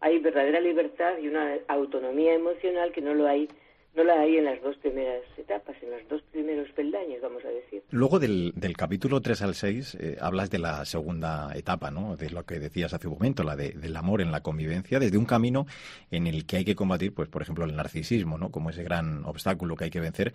Hay 0.00 0.18
verdadera 0.18 0.60
libertad 0.60 1.18
y 1.18 1.28
una 1.28 1.58
autonomía 1.68 2.34
emocional 2.34 2.92
que 2.92 3.00
no 3.00 3.14
lo 3.14 3.26
hay 3.26 3.48
no 3.94 4.02
la 4.02 4.20
hay 4.20 4.38
en 4.38 4.44
las 4.44 4.60
dos 4.60 4.76
primeras 4.78 5.22
etapas, 5.36 5.76
en 5.82 5.90
los 5.90 6.08
dos 6.08 6.22
primeros 6.32 6.68
peldaños, 6.72 7.20
vamos 7.22 7.44
a 7.44 7.48
decir. 7.48 7.82
Luego 7.90 8.18
del, 8.18 8.52
del 8.56 8.76
capítulo 8.76 9.20
3 9.20 9.42
al 9.42 9.54
6 9.54 9.96
eh, 10.00 10.16
hablas 10.20 10.50
de 10.50 10.58
la 10.58 10.84
segunda 10.84 11.52
etapa, 11.54 11.92
¿no? 11.92 12.16
De 12.16 12.30
lo 12.30 12.44
que 12.44 12.58
decías 12.58 12.92
hace 12.92 13.06
un 13.06 13.14
momento, 13.14 13.44
la 13.44 13.54
de, 13.54 13.70
del 13.70 13.96
amor 13.96 14.20
en 14.20 14.32
la 14.32 14.42
convivencia, 14.42 14.98
desde 14.98 15.16
un 15.16 15.26
camino 15.26 15.66
en 16.10 16.26
el 16.26 16.44
que 16.44 16.56
hay 16.56 16.64
que 16.64 16.74
combatir, 16.74 17.14
pues, 17.14 17.28
por 17.28 17.42
ejemplo, 17.42 17.64
el 17.64 17.76
narcisismo, 17.76 18.36
¿no? 18.36 18.50
Como 18.50 18.70
ese 18.70 18.82
gran 18.82 19.24
obstáculo 19.26 19.76
que 19.76 19.84
hay 19.84 19.90
que 19.90 20.00
vencer. 20.00 20.34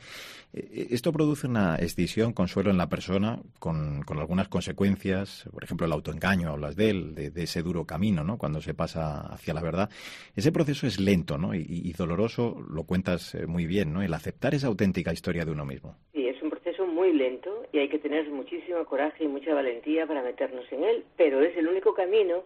Eh, 0.54 0.70
eh, 0.72 0.88
esto 0.92 1.12
produce 1.12 1.48
una 1.48 1.76
escisión, 1.76 2.32
consuelo 2.32 2.72
en 2.72 2.78
la 2.78 2.88
persona, 2.88 3.42
con, 3.60 4.04
con, 4.04 4.20
algunas 4.20 4.48
consecuencias, 4.48 5.50
por 5.52 5.66
ejemplo, 5.66 5.86
el 5.86 5.92
autoengaño, 5.92 6.50
hablas 6.50 6.78
de 6.78 6.90
él, 6.92 7.16
de, 7.16 7.44
ese 7.44 7.62
duro 7.62 7.86
camino, 7.86 8.24
¿no? 8.24 8.38
Cuando 8.38 8.62
se 8.62 8.74
pasa 8.74 9.22
hacia 9.22 9.54
la 9.54 9.62
verdad. 9.62 9.90
Ese 10.36 10.52
proceso 10.52 10.88
es 10.88 11.00
lento, 11.00 11.38
¿no? 11.38 11.54
Y, 11.54 11.66
y 11.68 11.92
doloroso, 11.94 12.58
lo 12.70 12.84
cuentas 12.84 13.36
muy 13.50 13.66
bien, 13.66 13.92
¿no? 13.94 14.02
El 14.02 14.14
aceptar 14.14 14.54
esa 14.54 14.68
auténtica 14.68 15.12
historia 15.12 15.44
de 15.44 15.52
uno 15.52 15.66
mismo. 15.66 15.96
Sí, 16.14 16.28
es 16.28 16.42
un 16.42 16.50
proceso 16.50 16.86
muy 16.86 17.14
lento 17.14 17.66
y 17.74 17.80
hay 17.80 17.90
que 17.90 18.00
tener 18.00 18.30
muchísimo 18.30 18.86
coraje 18.86 19.26
y 19.26 19.28
mucha 19.28 19.54
valentía 19.54 20.08
para 20.08 20.24
meternos 20.24 20.66
en 20.72 20.84
él, 20.84 21.04
pero 21.18 21.42
es 21.42 21.58
el 21.58 21.68
único 21.68 21.94
camino 21.94 22.44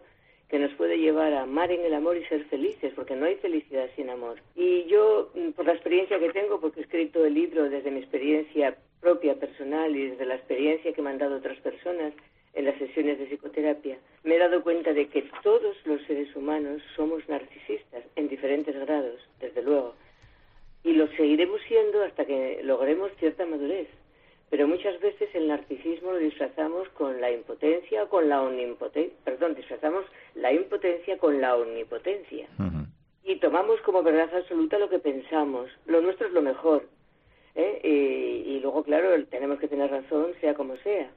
que 0.50 0.60
nos 0.60 0.72
puede 0.74 0.98
llevar 0.98 1.34
a 1.34 1.44
amar 1.44 1.72
en 1.72 1.82
el 1.82 1.94
amor 1.94 2.16
y 2.18 2.26
ser 2.26 2.46
felices, 2.46 2.94
porque 2.96 3.16
no 3.16 3.26
hay 3.26 3.36
felicidad 3.36 3.89
sin 3.96 4.10
amor. 4.10 4.39
Y 4.56 4.86
yo, 4.86 5.32
mm, 5.34 5.52
por 5.52 5.66
la 5.66 5.74
experiencia 5.74 6.20
que 6.20 6.30
tengo, 6.30 6.60
porque 6.60 6.82
he 6.82 6.84
escrito 6.84 7.26
el 7.26 7.34
libro 7.34 7.70
desde 7.70 7.89
mi 7.89 8.00
experiencia 8.00 8.78
propia, 9.02 9.36
personal 9.36 9.96
y 9.96 10.10
desde 10.10 10.26
la 10.26 10.36
experiencia 10.36 10.94
que 10.94 11.02
me 11.02 11.10
han 11.10 11.18
dado 11.18 11.38
otras 11.38 11.60
personas 11.60 12.13
en 12.54 12.66
las 12.66 12.78
sesiones 12.78 13.18
de 13.18 13.26
psicoterapia, 13.26 13.98
me 14.24 14.36
he 14.36 14.38
dado 14.39 14.62
cuenta 14.62 14.94
de 14.94 15.08
que 15.08 15.28
todos 15.42 15.76
los 15.86 16.02
seres 16.04 16.36
humanos 16.36 16.82
somos 16.96 17.28
narcisistas 17.28 18.04
en 18.16 18.30
diferentes 18.30 18.76
grados, 18.76 19.20
desde 19.39 19.63
luego 19.63 19.96
y 20.84 20.93
lo 20.93 21.08
seguiremos 21.15 21.62
siendo 21.67 22.04
hasta 22.04 22.26
que 22.26 22.62
logremos 22.63 23.12
cierta 23.19 23.46
madurez. 23.46 23.88
Pero 24.50 24.67
muchas 24.67 25.00
veces 25.00 25.30
el 25.34 25.48
narcisismo 25.48 26.12
lo 26.12 26.19
disfrazamos 26.19 26.88
con 26.89 27.19
la 27.19 27.32
impotencia 27.32 28.04
o 28.04 28.10
con 28.10 28.30
la 28.30 28.41
omnipotencia, 28.41 29.17
perdón, 29.24 29.56
disfrazamos 29.56 30.06
la 30.36 30.54
impotencia 30.54 31.17
con 31.17 31.41
la 31.41 31.56
omnipotencia. 31.56 32.48
Y 33.24 33.38
tomamos 33.38 33.80
como 33.82 34.04
verdad 34.04 34.30
absoluta 34.36 34.78
lo 34.78 34.89
que 34.89 35.00
pensamos. 35.00 35.72
Lo 35.86 36.02
nuestro 36.02 36.28
es 36.28 36.34
lo 36.34 36.41
mejor. 36.41 36.86
¿eh? 37.56 38.43
Y, 38.46 38.60
luego, 38.60 38.84
claro, 38.84 39.10
tenemos 39.26 39.60
que 39.60 39.67
tener 39.67 39.89
razón, 39.89 40.34
sea 40.41 40.54
como 40.54 40.76
sea. 40.78 41.10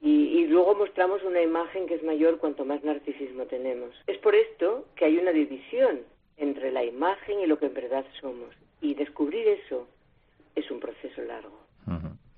Y, 0.00 0.38
y, 0.38 0.46
luego 0.46 0.74
mostramos 0.74 1.24
una 1.24 1.42
imagen 1.42 1.86
que 1.86 1.94
es 1.94 2.02
mayor 2.04 2.38
cuanto 2.38 2.64
más 2.64 2.84
narcisismo 2.84 3.46
tenemos. 3.46 3.94
Es 4.06 4.18
por 4.18 4.34
esto 4.36 4.84
que 4.94 5.06
hay 5.06 5.18
una 5.18 5.32
división 5.32 6.02
entre 6.38 6.72
la 6.72 6.84
imagen 6.84 7.40
y 7.40 7.46
lo 7.46 7.58
que 7.58 7.66
en 7.66 7.74
verdad 7.74 8.04
somos. 8.20 8.54
Y 8.80 8.94
descubrir 8.94 9.46
eso 9.48 9.86
es 10.54 10.70
un 10.70 10.80
proceso 10.80 11.22
largo. 11.22 11.58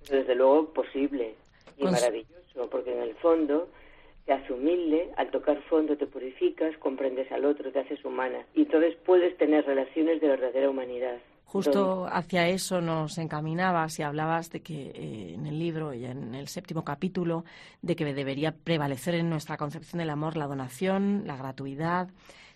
Desde 0.08 0.34
luego 0.34 0.72
posible 0.72 1.34
y 1.76 1.84
maravilloso, 1.84 2.68
porque 2.70 2.92
en 2.92 3.02
el 3.02 3.14
fondo 3.16 3.68
te 4.24 4.32
hace 4.32 4.52
humilde, 4.52 5.10
al 5.16 5.30
tocar 5.30 5.60
fondo 5.64 5.96
te 5.96 6.06
purificas, 6.06 6.76
comprendes 6.78 7.30
al 7.32 7.44
otro, 7.44 7.70
te 7.72 7.80
haces 7.80 8.04
humana. 8.04 8.44
Y 8.54 8.62
entonces 8.62 8.96
puedes 9.04 9.36
tener 9.36 9.64
relaciones 9.64 10.20
de 10.20 10.28
verdadera 10.28 10.70
humanidad. 10.70 11.18
Justo 11.44 12.06
hacia 12.08 12.46
eso 12.46 12.80
nos 12.80 13.18
encaminabas 13.18 13.98
y 13.98 14.04
hablabas 14.04 14.50
de 14.50 14.60
que 14.60 14.92
eh, 14.94 15.34
en 15.34 15.46
el 15.46 15.58
libro 15.58 15.92
y 15.92 16.04
en 16.04 16.36
el 16.36 16.46
séptimo 16.46 16.84
capítulo 16.84 17.44
de 17.82 17.96
que 17.96 18.04
debería 18.14 18.52
prevalecer 18.52 19.16
en 19.16 19.28
nuestra 19.28 19.56
concepción 19.56 19.98
del 19.98 20.10
amor 20.10 20.36
la 20.36 20.46
donación, 20.46 21.24
la 21.26 21.36
gratuidad, 21.36 22.08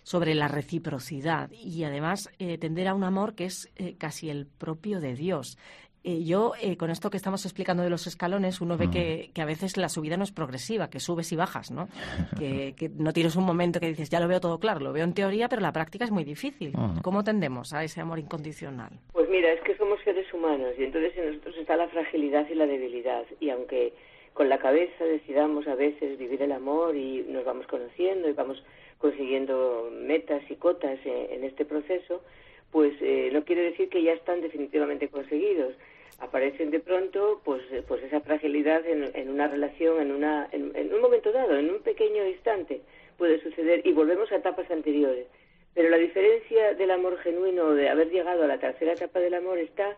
sobre 0.05 0.35
la 0.35 0.47
reciprocidad 0.47 1.49
y 1.51 1.83
además 1.83 2.29
eh, 2.37 2.59
tender 2.59 2.87
a 2.87 2.93
un 2.93 3.03
amor 3.03 3.33
que 3.33 3.45
es 3.45 3.73
eh, 3.75 3.95
casi 3.97 4.29
el 4.29 4.45
propio 4.45 4.99
de 5.01 5.15
Dios. 5.15 5.57
Eh, 6.03 6.23
yo, 6.23 6.53
con 6.77 6.91
esto 6.91 7.09
que 7.09 7.17
estamos 7.17 7.43
explicando 7.45 7.81
de 7.81 7.89
los 7.89 8.05
escalones, 8.05 8.61
uno 8.61 8.77
ve 8.77 8.91
que, 8.91 9.41
a 9.41 9.45
veces 9.45 9.75
la 9.75 9.89
subida 9.89 10.17
no 10.17 10.23
es 10.23 10.31
progresiva, 10.31 10.91
que 10.91 10.99
subes 10.99 11.31
y 11.31 11.35
bajas, 11.35 11.71
¿no? 11.71 11.87
que, 12.37 12.75
no 12.95 13.11
tienes 13.13 13.35
un 13.35 13.45
momento 13.45 13.79
que 13.79 13.87
dices, 13.87 14.11
ya 14.11 14.19
lo 14.19 14.27
veo 14.27 14.39
todo 14.39 14.59
claro, 14.59 14.79
lo 14.81 14.93
veo 14.93 15.03
en 15.03 15.15
teoría, 15.15 15.49
pero 15.49 15.63
la 15.63 15.71
práctica 15.71 16.05
es 16.05 16.11
muy 16.11 16.23
difícil. 16.23 16.73
¿Cómo 17.01 17.23
tendemos 17.23 17.73
a 17.73 17.83
ese 17.83 18.01
amor 18.01 18.19
incondicional? 18.19 18.91
Pues 19.13 19.27
mira, 19.27 19.51
es 19.51 19.61
que 19.61 19.75
somos 19.77 19.99
seres 20.03 20.31
humanos 20.31 20.73
y 20.77 20.83
entonces 20.83 21.17
en 21.17 21.29
nosotros 21.29 21.55
está 21.57 21.75
la 21.75 21.87
fragilidad 21.87 22.47
y 22.51 22.53
la 22.53 22.67
debilidad. 22.67 23.25
Y 23.39 23.49
aunque 23.49 23.91
con 24.35 24.49
la 24.49 24.59
cabeza 24.59 25.05
decidamos 25.05 25.65
a 25.65 25.75
veces 25.75 26.17
vivir 26.17 26.41
el 26.41 26.51
amor 26.51 26.93
y 26.97 27.23
nos 27.29 27.45
vamos 27.45 27.65
conociendo 27.67 28.27
y 28.27 28.33
vamos 28.33 28.61
consiguiendo 28.97 29.89
metas 29.93 30.43
y 30.49 30.55
cotas 30.57 30.99
en, 31.05 31.45
este 31.45 31.63
proceso, 31.63 32.21
pues 32.69 32.93
eh, 32.99 33.29
no 33.31 33.45
quiere 33.45 33.63
decir 33.63 33.87
que 33.87 34.03
ya 34.03 34.11
están 34.11 34.41
definitivamente 34.41 35.07
conseguidos. 35.07 35.73
aparecen 36.19 36.69
de 36.69 36.81
pronto 36.81 37.41
pues 37.45 37.61
pues 37.87 38.03
esa 38.03 38.19
fragilidad 38.19 38.81
en, 38.85 39.29
una 39.29 39.47
relación 39.47 40.01
en 40.01 40.11
una 40.11 40.49
en, 40.51 40.93
un 40.93 41.01
momento 41.01 41.31
dado 41.31 41.57
en 41.57 41.69
un 41.69 41.81
pequeño 41.81 42.25
instante 42.25 42.81
puede 43.17 43.41
suceder 43.41 43.87
y 43.87 43.91
volvemos 43.91 44.31
a 44.31 44.37
etapas 44.37 44.69
anteriores 44.71 45.27
pero 45.73 45.89
la 45.89 45.97
diferencia 45.97 46.73
del 46.73 46.91
amor 46.91 47.17
genuino 47.17 47.73
de 47.73 47.89
haber 47.89 48.09
llegado 48.11 48.43
a 48.43 48.47
la 48.47 48.59
tercera 48.59 48.93
etapa 48.93 49.19
del 49.19 49.33
amor 49.33 49.57
está 49.59 49.97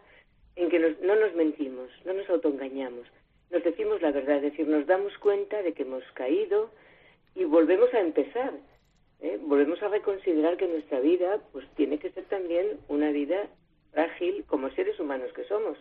en 0.56 0.70
que 0.70 0.80
no 0.80 1.16
nos 1.16 1.34
mentimos 1.36 1.88
no 2.06 2.14
nos 2.14 2.28
autoengañamos 2.30 3.06
nos 3.52 3.64
decimos 3.64 4.02
la 4.02 4.12
verdad 4.12 4.38
es 4.38 4.44
decir 4.44 4.68
nos 4.68 4.86
damos 4.86 5.18
cuenta 5.18 5.62
de 5.62 5.74
que 5.74 5.84
hemos 5.84 6.04
caído 6.14 6.70
y 7.36 7.46
volvemos 7.46 7.94
a 7.94 8.00
empezar 8.00 8.54
¿eh? 9.22 9.38
volvemos 9.42 9.82
a 9.84 9.90
reconsiderar 9.90 10.58
que 10.58 10.68
nuestra 10.68 11.00
vida 11.00 11.40
pues 11.52 11.66
tiene 11.76 12.00
que 12.00 12.12
ser 12.12 12.26
también 12.26 12.80
una 12.88 13.12
vida 13.12 13.48
frágil 13.92 14.44
como 14.48 14.70
seres 14.72 15.00
humanos 15.00 15.32
que 15.34 15.44
somos 15.46 15.78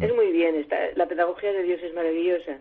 es 0.00 0.14
muy 0.14 0.30
bien, 0.30 0.54
está, 0.54 0.92
la 0.94 1.08
pedagogía 1.08 1.52
de 1.52 1.64
Dios 1.64 1.82
es 1.82 1.92
maravillosa, 1.92 2.60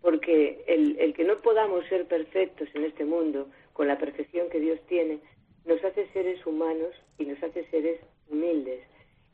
porque 0.00 0.64
el, 0.66 0.98
el 0.98 1.12
que 1.12 1.24
no 1.24 1.36
podamos 1.42 1.84
ser 1.86 2.06
perfectos 2.06 2.68
en 2.74 2.84
este 2.84 3.04
mundo 3.04 3.48
con 3.74 3.88
la 3.88 3.98
perfección 3.98 4.48
que 4.48 4.58
Dios 4.58 4.80
tiene, 4.88 5.18
nos 5.66 5.84
hace 5.84 6.08
seres 6.12 6.44
humanos 6.46 6.90
y 7.18 7.26
nos 7.26 7.42
hace 7.42 7.66
seres 7.66 8.00
humildes. 8.30 8.80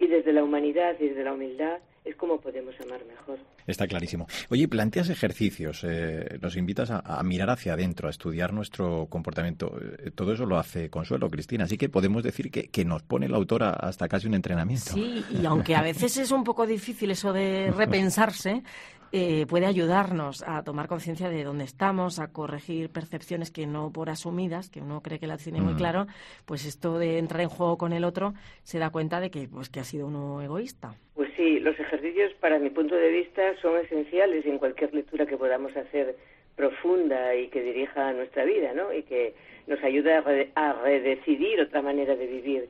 Y 0.00 0.08
desde 0.08 0.32
la 0.32 0.42
humanidad 0.42 0.96
y 0.98 1.08
desde 1.08 1.24
la 1.24 1.32
humildad 1.32 1.78
es 2.18 2.20
como 2.20 2.40
podemos 2.40 2.74
amar 2.80 3.04
mejor. 3.06 3.38
Está 3.66 3.86
clarísimo. 3.86 4.26
Oye, 4.50 4.66
planteas 4.66 5.08
ejercicios, 5.08 5.84
eh, 5.84 6.38
nos 6.40 6.56
invitas 6.56 6.90
a, 6.90 7.22
mirar 7.22 7.50
hacia 7.50 7.74
adentro, 7.74 8.08
a 8.08 8.10
estudiar 8.10 8.52
nuestro 8.52 9.06
comportamiento. 9.06 9.78
Eh, 9.80 10.10
todo 10.14 10.32
eso 10.32 10.46
lo 10.46 10.58
hace 10.58 10.90
Consuelo, 10.90 11.30
Cristina, 11.30 11.64
así 11.64 11.76
que 11.76 11.88
podemos 11.88 12.22
decir 12.22 12.50
que, 12.50 12.68
que, 12.68 12.84
nos 12.84 13.02
pone 13.02 13.28
la 13.28 13.36
autora 13.36 13.70
hasta 13.70 14.08
casi 14.08 14.26
un 14.26 14.34
entrenamiento. 14.34 14.92
Sí, 14.94 15.24
y 15.30 15.46
aunque 15.46 15.76
a 15.76 15.82
veces 15.82 16.16
es 16.16 16.32
un 16.32 16.44
poco 16.44 16.66
difícil 16.66 17.10
eso 17.10 17.32
de 17.32 17.70
repensarse, 17.70 18.62
eh, 19.10 19.46
puede 19.46 19.64
ayudarnos 19.64 20.42
a 20.46 20.62
tomar 20.62 20.86
conciencia 20.86 21.30
de 21.30 21.42
dónde 21.42 21.64
estamos, 21.64 22.18
a 22.18 22.28
corregir 22.28 22.90
percepciones 22.90 23.50
que 23.50 23.66
no 23.66 23.90
por 23.90 24.10
asumidas, 24.10 24.68
que 24.68 24.82
uno 24.82 25.00
cree 25.02 25.18
que 25.18 25.26
la 25.26 25.38
tiene 25.38 25.62
muy 25.62 25.74
mm. 25.74 25.78
claro, 25.78 26.06
pues 26.44 26.66
esto 26.66 26.98
de 26.98 27.18
entrar 27.18 27.40
en 27.40 27.48
juego 27.48 27.78
con 27.78 27.94
el 27.94 28.04
otro 28.04 28.34
se 28.64 28.78
da 28.78 28.90
cuenta 28.90 29.20
de 29.20 29.30
que, 29.30 29.48
pues, 29.48 29.70
que 29.70 29.80
ha 29.80 29.84
sido 29.84 30.06
uno 30.06 30.42
egoísta. 30.42 30.94
Pues 31.14 31.27
los 31.60 31.78
ejercicios, 31.78 32.32
para 32.34 32.58
mi 32.58 32.70
punto 32.70 32.94
de 32.94 33.10
vista, 33.10 33.56
son 33.60 33.78
esenciales 33.78 34.44
en 34.46 34.58
cualquier 34.58 34.94
lectura 34.94 35.26
que 35.26 35.36
podamos 35.36 35.76
hacer 35.76 36.16
profunda 36.56 37.34
y 37.34 37.48
que 37.48 37.62
dirija 37.62 38.12
nuestra 38.12 38.44
vida, 38.44 38.72
¿no? 38.72 38.92
Y 38.92 39.02
que 39.02 39.34
nos 39.66 39.82
ayude 39.82 40.14
a, 40.14 40.24
a 40.54 40.72
redecidir 40.82 41.60
otra 41.60 41.82
manera 41.82 42.16
de 42.16 42.26
vivir. 42.26 42.68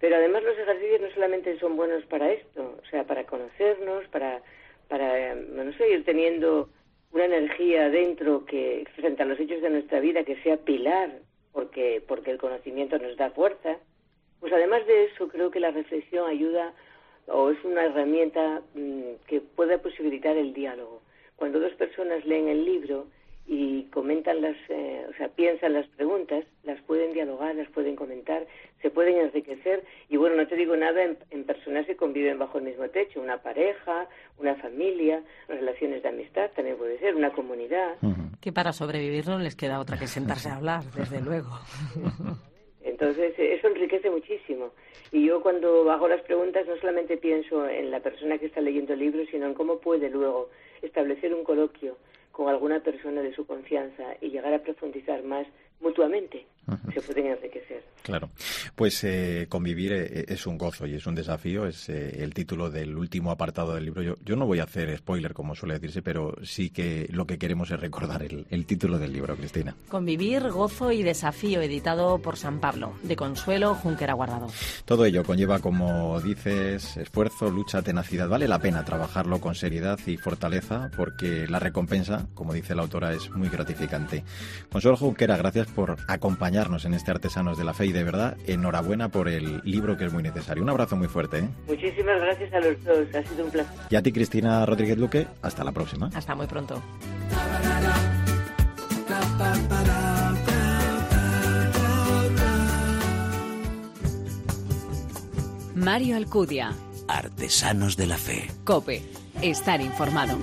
Pero 0.00 0.16
además 0.16 0.42
los 0.42 0.58
ejercicios 0.58 1.00
no 1.00 1.10
solamente 1.10 1.58
son 1.58 1.76
buenos 1.76 2.04
para 2.06 2.32
esto, 2.32 2.78
o 2.82 2.86
sea, 2.90 3.04
para 3.04 3.24
conocernos, 3.24 4.06
para 4.08 4.42
para, 4.92 5.34
no 5.34 5.72
sé, 5.72 5.90
ir 5.90 6.04
teniendo 6.04 6.68
una 7.12 7.24
energía 7.24 7.88
dentro 7.88 8.44
que 8.44 8.86
frente 8.94 9.22
a 9.22 9.24
los 9.24 9.40
hechos 9.40 9.62
de 9.62 9.70
nuestra 9.70 10.00
vida 10.00 10.22
que 10.22 10.36
sea 10.42 10.58
pilar, 10.58 11.10
porque, 11.50 12.02
porque 12.06 12.30
el 12.30 12.36
conocimiento 12.36 12.98
nos 12.98 13.16
da 13.16 13.30
fuerza. 13.30 13.78
Pues 14.40 14.52
además 14.52 14.86
de 14.86 15.04
eso, 15.04 15.28
creo 15.28 15.50
que 15.50 15.60
la 15.60 15.70
reflexión 15.70 16.28
ayuda 16.28 16.74
o 17.26 17.50
es 17.50 17.64
una 17.64 17.84
herramienta 17.84 18.62
mm, 18.74 19.26
que 19.26 19.40
puede 19.40 19.78
posibilitar 19.78 20.36
el 20.36 20.52
diálogo. 20.52 21.02
Cuando 21.36 21.60
dos 21.60 21.72
personas 21.74 22.24
leen 22.24 22.48
el 22.48 22.64
libro, 22.64 23.06
y 23.46 23.84
comentan 23.84 24.40
las, 24.40 24.56
eh, 24.68 25.04
o 25.10 25.16
sea, 25.16 25.28
piensan 25.28 25.72
las 25.72 25.86
preguntas, 25.88 26.44
las 26.62 26.80
pueden 26.82 27.12
dialogar, 27.12 27.54
las 27.54 27.68
pueden 27.70 27.96
comentar, 27.96 28.46
se 28.80 28.90
pueden 28.90 29.16
enriquecer 29.18 29.84
y 30.08 30.16
bueno, 30.16 30.36
no 30.36 30.46
te 30.46 30.56
digo 30.56 30.76
nada 30.76 31.02
en, 31.02 31.44
personas 31.44 31.86
que 31.86 31.96
conviven 31.96 32.38
bajo 32.38 32.58
el 32.58 32.64
mismo 32.64 32.88
techo, 32.88 33.20
una 33.20 33.38
pareja, 33.38 34.06
una 34.38 34.54
familia, 34.56 35.22
relaciones 35.48 36.02
de 36.02 36.08
amistad 36.08 36.50
también 36.54 36.76
puede 36.76 36.98
ser, 36.98 37.16
una 37.16 37.32
comunidad. 37.32 37.96
Que 38.40 38.52
para 38.52 38.72
sobrevivir 38.72 39.26
no 39.26 39.38
les 39.38 39.56
queda 39.56 39.80
otra 39.80 39.98
que 39.98 40.06
sentarse 40.06 40.48
a 40.48 40.56
hablar, 40.56 40.84
desde 40.96 41.20
luego. 41.24 41.50
Entonces, 42.84 43.34
eso 43.38 43.68
enriquece 43.68 44.10
muchísimo. 44.10 44.72
Y 45.10 45.26
yo 45.26 45.42
cuando 45.42 45.90
hago 45.90 46.08
las 46.08 46.22
preguntas 46.22 46.66
no 46.66 46.76
solamente 46.76 47.16
pienso 47.16 47.68
en 47.68 47.90
la 47.90 48.00
persona 48.00 48.38
que 48.38 48.46
está 48.46 48.60
leyendo 48.60 48.94
el 48.94 49.00
libro, 49.00 49.24
sino 49.30 49.46
en 49.46 49.54
cómo 49.54 49.78
puede 49.78 50.10
luego 50.10 50.50
establecer 50.80 51.34
un 51.34 51.44
coloquio 51.44 51.96
con 52.32 52.48
alguna 52.48 52.80
persona 52.80 53.22
de 53.22 53.34
su 53.34 53.46
confianza 53.46 54.16
y 54.20 54.30
llegar 54.30 54.54
a 54.54 54.62
profundizar 54.62 55.22
más 55.22 55.46
mutuamente 55.80 56.46
se 56.94 57.00
pueden 57.02 57.26
enriquecer. 57.26 57.82
Claro, 58.02 58.30
pues 58.74 59.04
eh, 59.04 59.46
convivir 59.48 59.92
eh, 59.92 60.24
es 60.28 60.46
un 60.46 60.58
gozo 60.58 60.86
y 60.86 60.94
es 60.94 61.06
un 61.06 61.14
desafío, 61.14 61.66
es 61.66 61.88
eh, 61.88 62.22
el 62.22 62.34
título 62.34 62.68
del 62.68 62.96
último 62.96 63.30
apartado 63.30 63.74
del 63.74 63.84
libro. 63.84 64.02
Yo, 64.02 64.16
yo, 64.24 64.34
no 64.34 64.46
voy 64.46 64.58
a 64.58 64.64
hacer 64.64 64.96
spoiler, 64.98 65.34
como 65.34 65.54
suele 65.54 65.74
decirse, 65.74 66.02
pero 66.02 66.34
sí 66.42 66.70
que 66.70 67.06
lo 67.10 67.26
que 67.26 67.38
queremos 67.38 67.70
es 67.70 67.78
recordar 67.78 68.22
el, 68.24 68.46
el, 68.50 68.66
título 68.66 68.98
del 68.98 69.12
libro, 69.12 69.36
Cristina. 69.36 69.76
Convivir, 69.88 70.50
gozo 70.50 70.90
y 70.90 71.02
desafío, 71.02 71.62
editado 71.62 72.18
por 72.18 72.36
San 72.36 72.58
Pablo, 72.58 72.94
de 73.02 73.14
Consuelo 73.14 73.74
Junquera 73.76 74.14
Guardado. 74.14 74.48
Todo 74.84 75.04
ello 75.04 75.22
conlleva, 75.22 75.60
como 75.60 76.20
dices, 76.20 76.96
esfuerzo, 76.96 77.50
lucha, 77.50 77.82
tenacidad. 77.82 78.28
Vale 78.28 78.48
la 78.48 78.58
pena 78.58 78.84
trabajarlo 78.84 79.40
con 79.40 79.54
seriedad 79.54 79.98
y 80.06 80.16
fortaleza 80.16 80.90
porque 80.96 81.46
la 81.48 81.60
recompensa, 81.60 82.26
como 82.34 82.52
dice 82.52 82.74
la 82.74 82.82
autora, 82.82 83.12
es 83.12 83.30
muy 83.30 83.48
gratificante. 83.48 84.24
Consuelo 84.70 84.96
Junquera, 84.96 85.36
gracias 85.36 85.68
por 85.68 85.98
acompañarnos 86.08 86.51
en 86.52 86.92
este 86.92 87.10
Artesanos 87.10 87.56
de 87.56 87.64
la 87.64 87.72
Fe 87.72 87.86
y 87.86 87.92
de 87.92 88.04
verdad, 88.04 88.36
enhorabuena 88.46 89.08
por 89.08 89.28
el 89.28 89.62
libro 89.64 89.96
que 89.96 90.04
es 90.04 90.12
muy 90.12 90.22
necesario. 90.22 90.62
Un 90.62 90.68
abrazo 90.68 90.96
muy 90.96 91.08
fuerte. 91.08 91.38
¿eh? 91.38 91.48
Muchísimas 91.66 92.20
gracias 92.20 92.52
a 92.52 92.60
los 92.60 92.84
dos, 92.84 93.14
ha 93.14 93.22
sido 93.22 93.44
un 93.46 93.50
placer. 93.50 93.74
Y 93.88 93.96
a 93.96 94.02
ti, 94.02 94.12
Cristina 94.12 94.66
Rodríguez 94.66 94.98
Luque, 94.98 95.26
hasta 95.40 95.64
la 95.64 95.72
próxima. 95.72 96.10
Hasta 96.14 96.34
muy 96.34 96.46
pronto. 96.46 96.82
Mario 105.74 106.16
Alcudia. 106.16 106.72
Artesanos 107.08 107.96
de 107.96 108.06
la 108.06 108.18
Fe. 108.18 108.50
Cope. 108.64 109.02
Estar 109.40 109.80
informado. 109.80 110.38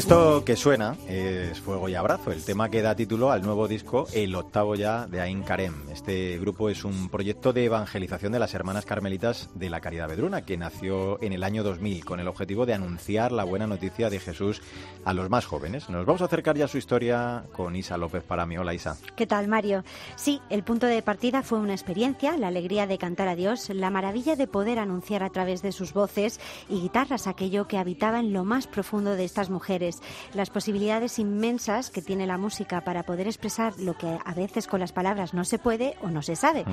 Esto 0.00 0.46
que 0.46 0.56
suena 0.56 0.96
es 1.08 1.60
Fuego 1.60 1.86
y 1.90 1.94
Abrazo, 1.94 2.32
el 2.32 2.42
tema 2.42 2.70
que 2.70 2.80
da 2.80 2.94
título 2.94 3.30
al 3.30 3.42
nuevo 3.42 3.68
disco, 3.68 4.06
el 4.14 4.34
octavo 4.34 4.74
ya 4.74 5.06
de 5.06 5.20
Ain 5.20 5.42
Karem. 5.42 5.74
Este 5.92 6.38
grupo 6.38 6.70
es 6.70 6.84
un 6.84 7.10
proyecto 7.10 7.52
de 7.52 7.66
evangelización 7.66 8.32
de 8.32 8.38
las 8.38 8.54
hermanas 8.54 8.86
carmelitas 8.86 9.50
de 9.54 9.68
la 9.68 9.82
Caridad 9.82 10.08
Vedruna, 10.08 10.46
que 10.46 10.56
nació 10.56 11.22
en 11.22 11.34
el 11.34 11.44
año 11.44 11.62
2000 11.62 12.06
con 12.06 12.18
el 12.18 12.28
objetivo 12.28 12.64
de 12.64 12.72
anunciar 12.72 13.30
la 13.30 13.44
buena 13.44 13.66
noticia 13.66 14.08
de 14.08 14.20
Jesús 14.20 14.62
a 15.04 15.12
los 15.12 15.28
más 15.28 15.44
jóvenes. 15.44 15.90
Nos 15.90 16.06
vamos 16.06 16.22
a 16.22 16.24
acercar 16.24 16.56
ya 16.56 16.64
a 16.64 16.68
su 16.68 16.78
historia 16.78 17.44
con 17.52 17.76
Isa 17.76 17.98
López 17.98 18.24
para 18.24 18.46
mí. 18.46 18.56
Hola 18.56 18.72
Isa. 18.72 18.96
¿Qué 19.16 19.26
tal 19.26 19.48
Mario? 19.48 19.84
Sí, 20.16 20.40
el 20.48 20.64
punto 20.64 20.86
de 20.86 21.02
partida 21.02 21.42
fue 21.42 21.58
una 21.58 21.74
experiencia, 21.74 22.38
la 22.38 22.48
alegría 22.48 22.86
de 22.86 22.96
cantar 22.96 23.28
a 23.28 23.36
Dios, 23.36 23.68
la 23.68 23.90
maravilla 23.90 24.34
de 24.34 24.46
poder 24.46 24.78
anunciar 24.78 25.22
a 25.22 25.28
través 25.28 25.60
de 25.60 25.72
sus 25.72 25.92
voces 25.92 26.40
y 26.70 26.80
guitarras 26.80 27.26
aquello 27.26 27.68
que 27.68 27.76
habitaba 27.76 28.18
en 28.18 28.32
lo 28.32 28.46
más 28.46 28.66
profundo 28.66 29.14
de 29.14 29.24
estas 29.24 29.50
mujeres 29.50 29.89
las 30.34 30.50
posibilidades 30.50 31.18
inmensas 31.18 31.90
que 31.90 32.02
tiene 32.02 32.26
la 32.26 32.38
música 32.38 32.82
para 32.82 33.04
poder 33.04 33.26
expresar 33.26 33.78
lo 33.78 33.96
que 33.96 34.18
a 34.24 34.34
veces 34.34 34.66
con 34.66 34.80
las 34.80 34.92
palabras 34.92 35.34
no 35.34 35.44
se 35.44 35.58
puede 35.58 35.96
o 36.02 36.08
no 36.08 36.22
se 36.22 36.36
sabe. 36.36 36.64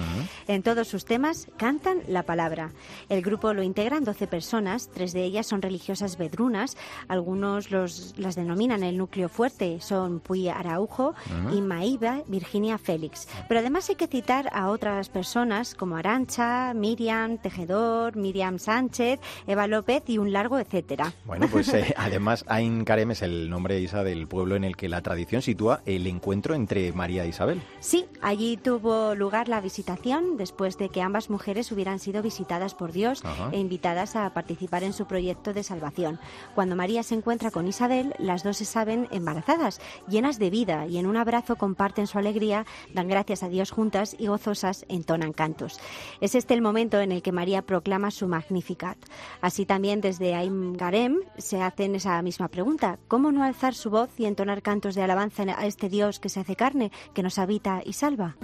En 0.48 0.64
todos 0.64 0.88
sus 0.88 1.06
temas 1.06 1.48
cantan 1.58 2.00
la 2.08 2.24
palabra. 2.24 2.72
El 3.10 3.22
grupo 3.22 3.54
lo 3.54 3.64
integran 3.64 4.04
12 4.04 4.28
personas, 4.28 4.90
tres 4.94 5.14
de 5.14 5.24
ellas 5.24 5.48
son 5.48 5.62
religiosas 5.62 6.18
vedrunas, 6.18 6.78
algunos 7.08 7.72
los, 7.72 8.14
las 8.18 8.36
denominan 8.36 8.84
el 8.84 8.98
núcleo 8.98 9.30
fuerte, 9.30 9.80
son 9.82 10.20
Puy 10.20 10.50
Araujo 10.50 11.14
y 11.54 11.62
Maíba 11.62 12.24
Virginia 12.28 12.78
Félix. 12.78 13.28
Pero 13.48 13.60
además 13.60 13.90
hay 13.90 13.96
que 13.96 14.08
citar 14.08 14.50
a 14.54 14.70
otras 14.70 15.10
personas 15.10 15.76
como 15.76 15.96
Arancha, 15.96 16.74
Miriam 16.74 17.38
Tejedor, 17.38 18.16
Miriam 18.16 18.60
Sánchez, 18.60 19.20
Eva 19.46 19.68
López 19.68 20.04
y 20.08 20.18
un 20.18 20.32
largo 20.32 20.60
etcétera. 20.60 21.14
Bueno, 21.26 21.48
pues 21.48 21.74
eh, 21.74 21.94
además 21.98 22.44
hay 22.48 22.66
Garem 22.98 23.12
es 23.12 23.22
el 23.22 23.48
nombre, 23.52 23.80
Isa, 23.80 24.04
del 24.04 24.26
pueblo 24.26 24.56
en 24.56 24.64
el 24.64 24.76
que 24.76 24.90
la 24.90 25.04
tradición 25.04 25.44
sitúa 25.44 25.82
el 25.86 26.08
encuentro 26.08 26.56
entre 26.56 26.92
María 26.94 27.26
e 27.26 27.28
Isabel. 27.28 27.62
Sí, 27.80 28.08
allí 28.24 28.58
tuvo 28.58 29.14
lugar 29.14 29.50
la 29.50 29.62
visitación 29.62 30.36
después 30.36 30.80
de 30.80 30.90
que 30.90 31.04
ambas 31.04 31.30
mujeres 31.30 31.72
hubieran 31.72 32.00
sido 32.00 32.24
visitadas 32.24 32.74
por 32.74 32.92
Dios 32.92 33.22
e 33.52 33.60
invitadas 33.60 34.16
a 34.16 34.34
participar 34.34 34.82
en 34.84 34.94
su 34.94 35.06
proyecto 35.06 35.54
de 35.54 35.62
salvación. 35.62 36.20
Cuando 36.56 36.76
María 36.76 37.04
se 37.04 37.14
encuentra 37.14 37.52
con 37.52 37.68
Isabel, 37.68 38.16
las 38.18 38.44
dos 38.44 38.58
se 38.58 38.66
saben 38.66 39.08
embarazadas, 39.12 39.80
llenas 40.08 40.40
de 40.40 40.50
vida 40.50 40.88
y 40.88 40.98
en 40.98 41.06
un 41.06 41.18
abrazo 41.18 41.56
comparten 41.56 42.08
su 42.08 42.18
alegría, 42.18 42.66
dan 42.96 43.08
gracias 43.08 43.44
a 43.44 43.50
Dios 43.50 43.70
juntas 43.70 44.16
y 44.18 44.26
gozosas 44.26 44.88
entonan 44.90 45.34
cantos. 45.34 45.80
Es 46.20 46.34
este 46.34 46.56
el 46.56 46.64
momento 46.64 47.00
en 47.00 47.12
el 47.12 47.22
que 47.22 47.32
María 47.32 47.62
proclama 47.62 48.10
su 48.10 48.28
Magnificat. 48.28 48.98
Así 49.40 49.68
también 49.68 50.02
desde 50.02 50.34
Aim 50.34 50.74
Garem 50.74 51.20
se 51.38 51.62
hacen 51.62 51.94
esa 51.94 52.20
misma 52.24 52.48
pregunta. 52.48 52.87
¿Cómo 53.08 53.32
no 53.32 53.44
alzar 53.44 53.74
su 53.74 53.90
voz 53.90 54.10
y 54.18 54.26
entonar 54.26 54.62
cantos 54.62 54.96
de 54.96 55.04
alabanza 55.04 55.44
a 55.44 55.66
este 55.66 55.90
Dios 55.90 56.20
que 56.20 56.30
se 56.30 56.40
hace 56.40 56.56
carne, 56.56 56.92
que 57.14 57.24
nos 57.24 57.38
habita 57.38 57.82
y 57.84 57.94
salva? 57.94 58.38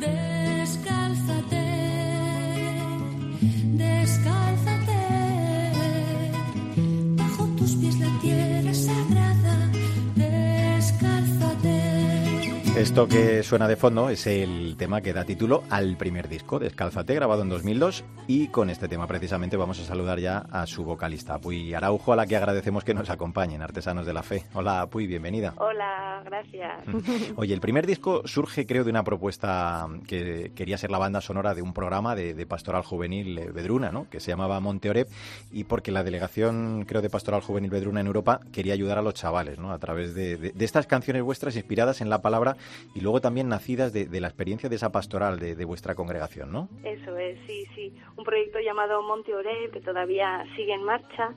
Esto 12.84 13.08
que 13.08 13.44
suena 13.44 13.70
de 13.70 13.78
fondo 13.78 14.10
es 14.10 14.28
el 14.28 14.76
tema 14.78 15.00
que 15.00 15.14
da 15.14 15.24
título 15.24 15.64
al 15.70 15.96
primer 15.96 16.28
disco, 16.28 16.60
Descálzate, 16.60 17.16
grabado 17.16 17.42
en 17.42 17.48
2002. 17.48 18.04
Y 18.28 18.48
con 18.50 18.70
este 18.70 18.90
tema 18.90 19.08
precisamente 19.08 19.56
vamos 19.56 19.80
a 19.80 19.86
saludar 19.86 20.20
ya 20.20 20.40
a 20.52 20.66
su 20.66 20.84
vocalista, 20.84 21.40
Puy 21.40 21.74
Araujo, 21.74 22.12
a 22.12 22.18
la 22.18 22.28
que 22.28 22.36
agradecemos 22.36 22.84
que 22.84 22.94
nos 22.94 23.10
acompañen, 23.10 23.62
Artesanos 23.62 24.06
de 24.06 24.14
la 24.14 24.22
Fe. 24.22 24.44
Hola, 24.54 24.88
Puy, 24.88 25.08
bienvenida. 25.08 25.54
Hola, 25.58 26.24
gracias. 26.26 26.84
Oye, 27.38 27.54
el 27.54 27.62
primer 27.62 27.88
disco 27.88 28.22
surge, 28.26 28.66
creo, 28.66 28.84
de 28.84 28.90
una 28.90 29.04
propuesta 29.04 29.88
que 30.06 30.52
quería 30.54 30.78
ser 30.78 30.92
la 30.92 30.98
banda 30.98 31.22
sonora 31.22 31.56
de 31.56 31.62
un 31.62 31.74
programa 31.74 32.16
de, 32.16 32.46
pastoral 32.46 32.84
juvenil 32.84 33.52
Bedruna, 33.54 33.94
¿no? 33.94 34.10
que 34.10 34.20
se 34.20 34.32
llamaba 34.32 34.60
Monteorep, 34.60 35.08
y 35.54 35.64
porque 35.64 35.92
la 35.92 36.04
delegación, 36.04 36.84
creo, 36.86 37.02
de 37.02 37.10
pastoral 37.10 37.40
juvenil 37.40 37.72
Bedruna 37.72 38.02
en 38.02 38.08
Europa 38.08 38.42
quería 38.52 38.74
ayudar 38.74 38.98
a 38.98 39.02
los 39.02 39.14
chavales, 39.14 39.58
¿no? 39.58 39.72
a 39.72 39.80
través 39.80 40.14
de, 40.16 40.36
de 40.38 40.66
estas 40.66 40.86
canciones 40.86 41.24
vuestras 41.24 41.56
inspiradas 41.56 42.02
en 42.02 42.10
la 42.10 42.22
palabra 42.22 42.58
y 42.94 43.02
luego 43.02 43.22
también 43.22 43.50
nacidas 43.50 43.94
de, 43.94 44.08
la 44.20 44.28
experiencia 44.28 44.70
de 44.70 44.76
esa 44.76 44.92
pastoral 44.92 45.40
de, 45.40 45.66
vuestra 45.66 45.96
congregación, 45.96 46.52
¿no? 46.52 46.70
Eso 46.84 47.18
es, 47.18 47.40
sí, 47.48 47.66
sí. 47.76 47.94
Un 48.16 48.24
proyecto 48.24 48.60
llamado 48.60 49.02
Monte 49.02 49.34
Ore, 49.34 49.70
que 49.72 49.82
todavía 49.82 50.44
sigue 50.56 50.74
en 50.74 50.84
marcha 50.84 51.34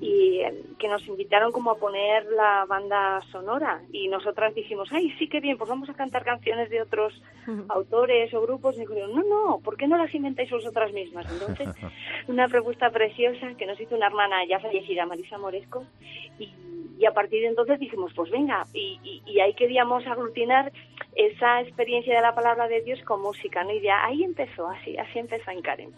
y 0.00 0.40
eh, 0.40 0.62
que 0.78 0.88
nos 0.88 1.06
invitaron 1.06 1.52
como 1.52 1.70
a 1.70 1.78
poner 1.78 2.26
la 2.26 2.66
banda 2.66 3.20
sonora 3.32 3.82
y 3.92 4.08
nosotras 4.08 4.54
dijimos, 4.54 4.88
ay, 4.92 5.10
sí, 5.18 5.28
qué 5.28 5.40
bien, 5.40 5.56
pues 5.56 5.70
vamos 5.70 5.88
a 5.88 5.94
cantar 5.94 6.24
canciones 6.24 6.68
de 6.68 6.82
otros 6.82 7.14
autores 7.68 8.32
o 8.34 8.42
grupos 8.42 8.76
y 8.76 8.80
dijeron, 8.80 9.14
no, 9.14 9.22
no, 9.22 9.60
¿por 9.60 9.76
qué 9.76 9.86
no 9.86 9.96
las 9.96 10.14
inventáis 10.14 10.50
vosotras 10.50 10.92
mismas? 10.92 11.26
Entonces, 11.30 11.68
una 12.28 12.48
propuesta 12.48 12.90
preciosa 12.90 13.54
que 13.56 13.66
nos 13.66 13.80
hizo 13.80 13.96
una 13.96 14.08
hermana 14.08 14.44
ya 14.46 14.60
fallecida, 14.60 15.06
Marisa 15.06 15.38
Moresco, 15.38 15.84
y, 16.38 16.50
a 17.06 17.12
partir 17.12 17.42
de 17.42 17.48
entonces 17.48 17.78
dijimos, 17.78 18.12
pues 18.14 18.30
venga, 18.30 18.66
y, 18.72 19.22
y, 19.26 19.40
ahí 19.40 19.54
queríamos 19.54 20.06
aglutinar 20.06 20.72
esa 21.14 21.60
experiencia 21.60 22.16
de 22.16 22.22
la 22.22 22.34
palabra 22.34 22.68
de 22.68 22.80
Dios 22.82 23.00
con 23.02 23.20
música, 23.20 23.62
¿no? 23.64 23.70
Y 23.70 23.82
ya 23.82 24.04
ahí 24.04 24.24
empezó, 24.24 24.66
así, 24.66 24.96
así 24.96 25.18
empezó 25.18 25.50
en 25.50 25.60
Karen. 25.60 25.92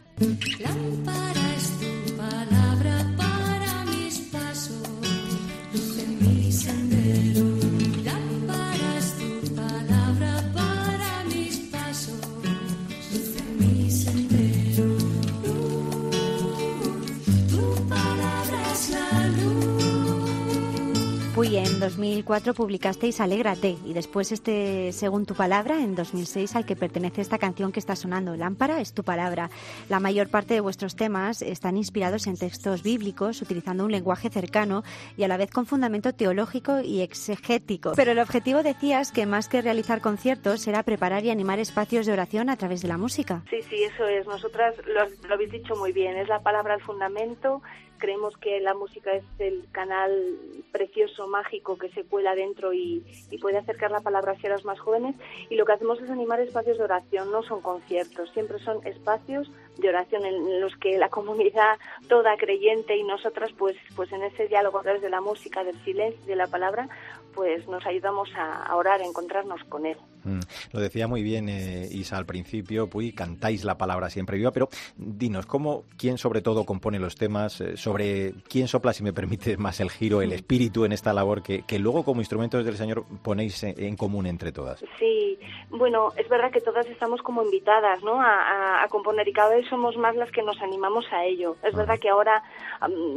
Uy, 21.39 21.57
en 21.57 21.79
2004 21.79 22.53
publicasteis 22.53 23.21
Alégrate 23.21 23.77
y 23.87 23.93
después 23.93 24.33
este 24.33 24.91
Según 24.91 25.25
tu 25.25 25.37
palabra 25.37 25.77
en 25.77 25.95
2006 25.95 26.57
al 26.57 26.67
que 26.67 26.75
pertenece 26.75 27.21
esta 27.21 27.39
canción 27.39 27.71
que 27.71 27.79
está 27.79 27.95
sonando, 27.95 28.35
Lámpara 28.35 28.81
es 28.81 28.93
tu 28.93 29.05
palabra. 29.05 29.49
La 29.89 30.01
mayor 30.01 30.31
parte 30.31 30.55
de 30.55 30.61
vuestros 30.61 30.97
temas 30.97 31.43
están 31.43 31.77
inspirados 31.77 32.27
en 32.27 32.37
textos 32.37 32.83
bíblicos 32.83 33.41
utilizando 33.41 33.85
un 33.85 33.93
lenguaje 33.93 34.31
cercano 34.31 34.83
y 35.17 35.23
a 35.23 35.29
la 35.29 35.37
vez 35.37 35.53
con 35.53 35.65
fundamento 35.65 36.13
teológico 36.13 36.81
y 36.81 37.03
exegético. 37.03 37.93
Pero 37.95 38.11
el 38.11 38.19
objetivo 38.19 38.65
decías 38.65 39.13
que 39.13 39.25
más 39.25 39.49
que 39.49 39.63
realizar 39.63 40.01
conciertos 40.01 40.67
era 40.67 40.83
preparar 40.83 41.25
y 41.25 41.31
animar 41.31 41.61
espacios 41.61 42.07
de 42.07 42.15
oración 42.15 42.51
a 42.51 42.57
través 42.57 42.83
de 42.83 42.89
la 42.89 42.99
música. 42.99 43.45
Sí, 43.49 43.63
sí, 43.71 43.85
eso 43.85 44.09
es. 44.09 44.27
Nosotras 44.27 44.75
lo, 44.89 45.29
lo 45.29 45.35
habéis 45.35 45.53
dicho 45.53 45.77
muy 45.77 45.93
bien. 45.93 46.17
Es 46.17 46.27
la 46.27 46.41
palabra 46.41 46.75
el 46.75 46.83
fundamento 46.83 47.63
creemos 47.99 48.37
que 48.37 48.61
la 48.61 48.75
música 48.75 49.13
es 49.13 49.25
el 49.39 49.65
canal 49.73 50.37
precioso, 50.73 51.27
mágico 51.27 51.77
que 51.77 51.91
se 51.91 52.05
cuela 52.05 52.35
dentro 52.35 52.73
y, 52.73 53.05
puede 53.41 53.59
acercar 53.59 53.91
la 53.91 54.01
palabra 54.01 54.33
hacia 54.33 54.51
los 54.51 54.65
más 54.65 54.81
jóvenes. 54.81 55.15
Y 55.49 55.57
lo 55.57 55.65
que 55.65 55.73
hacemos 55.73 56.01
es 56.01 56.11
animar 56.11 56.41
espacios 56.41 56.79
de 56.79 56.85
oración, 56.85 57.31
no 57.31 57.43
son 57.43 57.61
conciertos, 57.61 58.31
siempre 58.33 58.59
son 58.61 58.85
espacios 58.87 59.51
de 59.77 59.89
oración 59.89 60.25
en 60.25 60.61
los 60.61 60.77
que 60.77 60.99
la 60.99 61.09
comunidad 61.19 61.79
toda 62.09 62.37
creyente 62.37 62.97
y 62.97 63.05
nosotras, 63.05 63.53
pues, 63.57 63.77
pues 63.95 64.11
en 64.13 64.23
ese 64.25 64.49
diálogo 64.49 64.79
a 64.79 64.83
través 64.83 65.03
de 65.03 65.11
la 65.11 65.21
música, 65.21 65.65
del 65.65 65.83
silencio, 65.85 66.25
de 66.27 66.37
la 66.37 66.47
palabra, 66.47 66.89
pues 67.35 67.67
nos 67.69 67.87
ayudamos 67.87 68.29
a, 68.37 68.75
orar, 68.75 69.01
a 69.01 69.07
encontrarnos 69.07 69.63
con 69.65 69.87
Él. 69.87 69.97
Mm, 70.25 70.41
lo 70.73 70.81
decía 70.81 71.07
muy 71.09 71.23
bien 71.23 71.49
eh, 71.49 71.89
Isa 71.91 72.17
al 72.17 72.27
principio, 72.27 72.89
pues 72.89 73.13
cantáis 73.15 73.65
la 73.65 73.79
palabra 73.79 74.11
siempre 74.11 74.37
viva, 74.37 74.53
pero 74.53 74.69
dinos, 74.97 75.47
¿cómo, 75.47 75.85
quién 75.97 76.19
sobre 76.19 76.43
todo 76.43 76.65
compone 76.65 76.99
los 76.99 77.17
temas? 77.17 77.61
Eh, 77.61 77.77
sobre 77.77 78.35
quién 78.49 78.69
sopla, 78.69 78.93
si 78.93 79.03
me 79.03 79.13
permite 79.13 79.57
más 79.57 79.81
el 79.81 79.91
giro, 79.91 80.23
el 80.23 80.33
espíritu 80.33 80.85
en 80.85 80.93
esta 80.93 81.13
labor 81.13 81.43
que, 81.43 81.63
que 81.63 81.79
luego 81.79 82.05
como 82.05 82.21
instrumentos 82.21 82.65
del 82.65 82.77
Señor 82.77 83.05
ponéis 83.23 83.63
en, 83.63 83.97
común 83.97 84.27
entre 84.27 84.53
todas. 84.53 84.85
Sí, 84.99 85.39
bueno, 85.71 86.13
es 86.17 86.29
verdad 86.29 86.51
que 86.51 86.61
todas 86.61 86.87
estamos 86.87 87.23
como 87.23 87.43
invitadas 87.43 88.03
¿no? 88.03 88.21
a, 88.21 88.87
componer 88.91 89.29
y 89.29 89.33
cada 89.33 89.55
vez 89.55 89.67
somos 89.69 89.97
más 89.97 90.17
las 90.17 90.31
que 90.31 90.43
nos 90.43 90.61
animamos 90.63 91.05
a 91.13 91.25
ello. 91.25 91.57
Es 91.63 91.75
verdad 91.75 91.99
que 91.99 92.09
ahora 92.09 92.43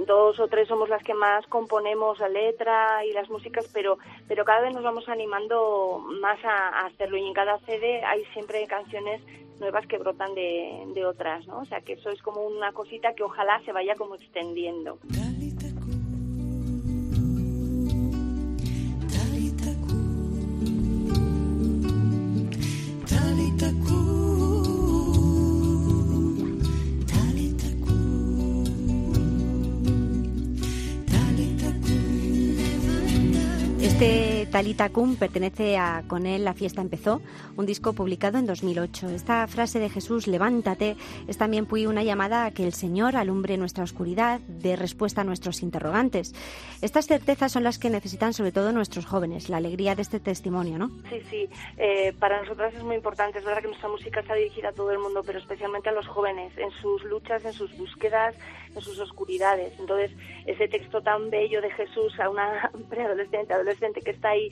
dos 0.06 0.40
o 0.40 0.48
tres 0.48 0.68
somos 0.68 0.90
las 0.90 1.04
que 1.04 1.14
más 1.14 1.46
componemos 1.48 2.20
la 2.20 2.28
letra 2.28 3.06
y 3.06 3.14
las 3.14 3.30
músicas, 3.30 3.70
pero, 3.74 3.98
pero 4.28 4.44
cada 4.44 4.62
vez 4.62 4.74
nos 4.74 4.84
vamos 4.84 5.08
animando 5.08 6.04
más 6.22 6.40
a, 6.44 6.86
hacerlo 7.02 7.18
y 7.18 7.28
en 7.28 7.34
cada 7.34 7.58
CD 7.66 8.04
hay 8.06 8.24
siempre 8.34 8.66
canciones 8.68 9.22
nuevas 9.60 9.88
que 9.88 9.98
brotan 9.98 10.36
de, 10.36 10.84
de 10.94 11.06
otras, 11.06 11.48
¿no? 11.48 11.60
O 11.60 11.66
sea 11.66 11.82
que 11.82 11.94
eso 11.94 12.12
es 12.12 12.22
como 12.22 12.42
una 12.42 12.74
cosita 12.74 13.14
que 13.16 13.24
ojalá 13.24 13.60
se 13.66 13.72
vaya 13.72 13.96
como 13.96 14.16
extendiendo. 14.16 15.00
Talita 34.52 34.90
Cum 34.90 35.16
pertenece 35.16 35.78
a 35.78 36.04
Con 36.08 36.28
él 36.28 36.44
la 36.44 36.54
fiesta 36.54 36.82
empezó, 36.82 37.22
un 37.56 37.66
disco 37.66 37.94
publicado 37.94 38.38
en 38.38 38.46
2008. 38.46 39.08
Esta 39.10 39.48
frase 39.48 39.80
de 39.80 39.90
Jesús, 39.90 40.28
levántate, 40.28 40.98
es 41.30 41.38
también 41.38 41.68
una 41.72 42.04
llamada 42.04 42.44
a 42.44 42.52
que 42.52 42.66
el 42.66 42.74
Señor 42.74 43.16
alumbre 43.16 43.58
nuestra 43.58 43.86
oscuridad, 43.86 44.42
dé 44.42 44.76
respuesta 44.76 45.22
a 45.22 45.24
nuestros 45.24 45.62
interrogantes. 45.62 46.34
Estas 46.82 47.08
certezas 47.08 47.54
son 47.54 47.64
las 47.64 47.80
que 47.80 47.90
necesitan 47.90 48.34
sobre 48.34 48.52
todo 48.52 48.74
nuestros 48.74 49.06
jóvenes, 49.06 49.48
la 49.48 49.56
alegría 49.56 49.96
de 49.96 50.02
este 50.02 50.20
testimonio, 50.20 50.78
¿no? 50.78 50.90
Sí, 51.10 51.22
sí, 51.30 51.50
eh, 51.78 52.14
para 52.20 52.42
nosotras 52.42 52.74
es 52.74 52.84
muy 52.84 52.98
importante. 52.98 53.40
Es 53.40 53.46
verdad 53.46 53.62
que 53.62 53.70
nuestra 53.70 53.88
música 53.88 54.20
está 54.20 54.36
dirigida 54.36 54.70
a 54.70 54.74
todo 54.74 54.92
el 54.92 55.00
mundo, 55.00 55.24
pero 55.26 55.40
especialmente 55.40 55.88
a 55.88 55.94
los 55.94 56.08
jóvenes, 56.08 56.52
en 56.58 56.72
sus 56.82 57.02
luchas, 57.06 57.46
en 57.46 57.54
sus 57.54 57.76
búsquedas, 57.78 58.36
en 58.76 58.82
sus 58.82 59.00
oscuridades. 59.00 59.74
Entonces, 59.80 60.12
ese 60.46 60.68
texto 60.68 61.02
tan 61.02 61.30
bello 61.30 61.62
de 61.62 61.72
Jesús 61.72 62.20
a 62.20 62.30
una 62.30 62.72
preadolescente, 62.90 63.54
adolescente, 63.54 64.02
que 64.02 64.12
está 64.12 64.30
ahí 64.30 64.50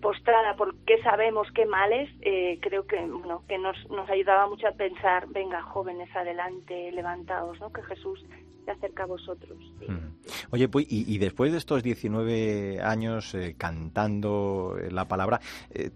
postrada 0.00 0.54
por 0.56 0.76
qué 0.84 1.00
sabemos, 1.02 1.48
qué 1.52 1.66
males, 1.66 2.08
eh, 2.22 2.58
creo 2.60 2.86
que, 2.86 3.00
bueno, 3.00 3.42
que 3.48 3.58
nos, 3.58 3.76
nos 3.90 4.08
ayudaba 4.10 4.46
mucho 4.48 4.68
a 4.68 4.72
pensar, 4.72 5.26
venga, 5.28 5.62
jóvenes, 5.62 6.14
adelante, 6.14 6.92
levantaos, 6.92 7.60
¿no? 7.60 7.72
que 7.72 7.82
Jesús 7.82 8.24
se 8.68 8.72
acerca 8.72 9.04
a 9.04 9.06
vosotros. 9.06 9.58
Oye, 10.50 10.68
pues, 10.68 10.86
y, 10.90 11.16
después 11.18 11.52
de 11.52 11.58
estos 11.58 11.82
19 11.82 12.80
años 12.82 13.34
eh, 13.34 13.54
cantando 13.56 14.76
eh, 14.78 14.90
la 14.90 15.06
palabra, 15.06 15.40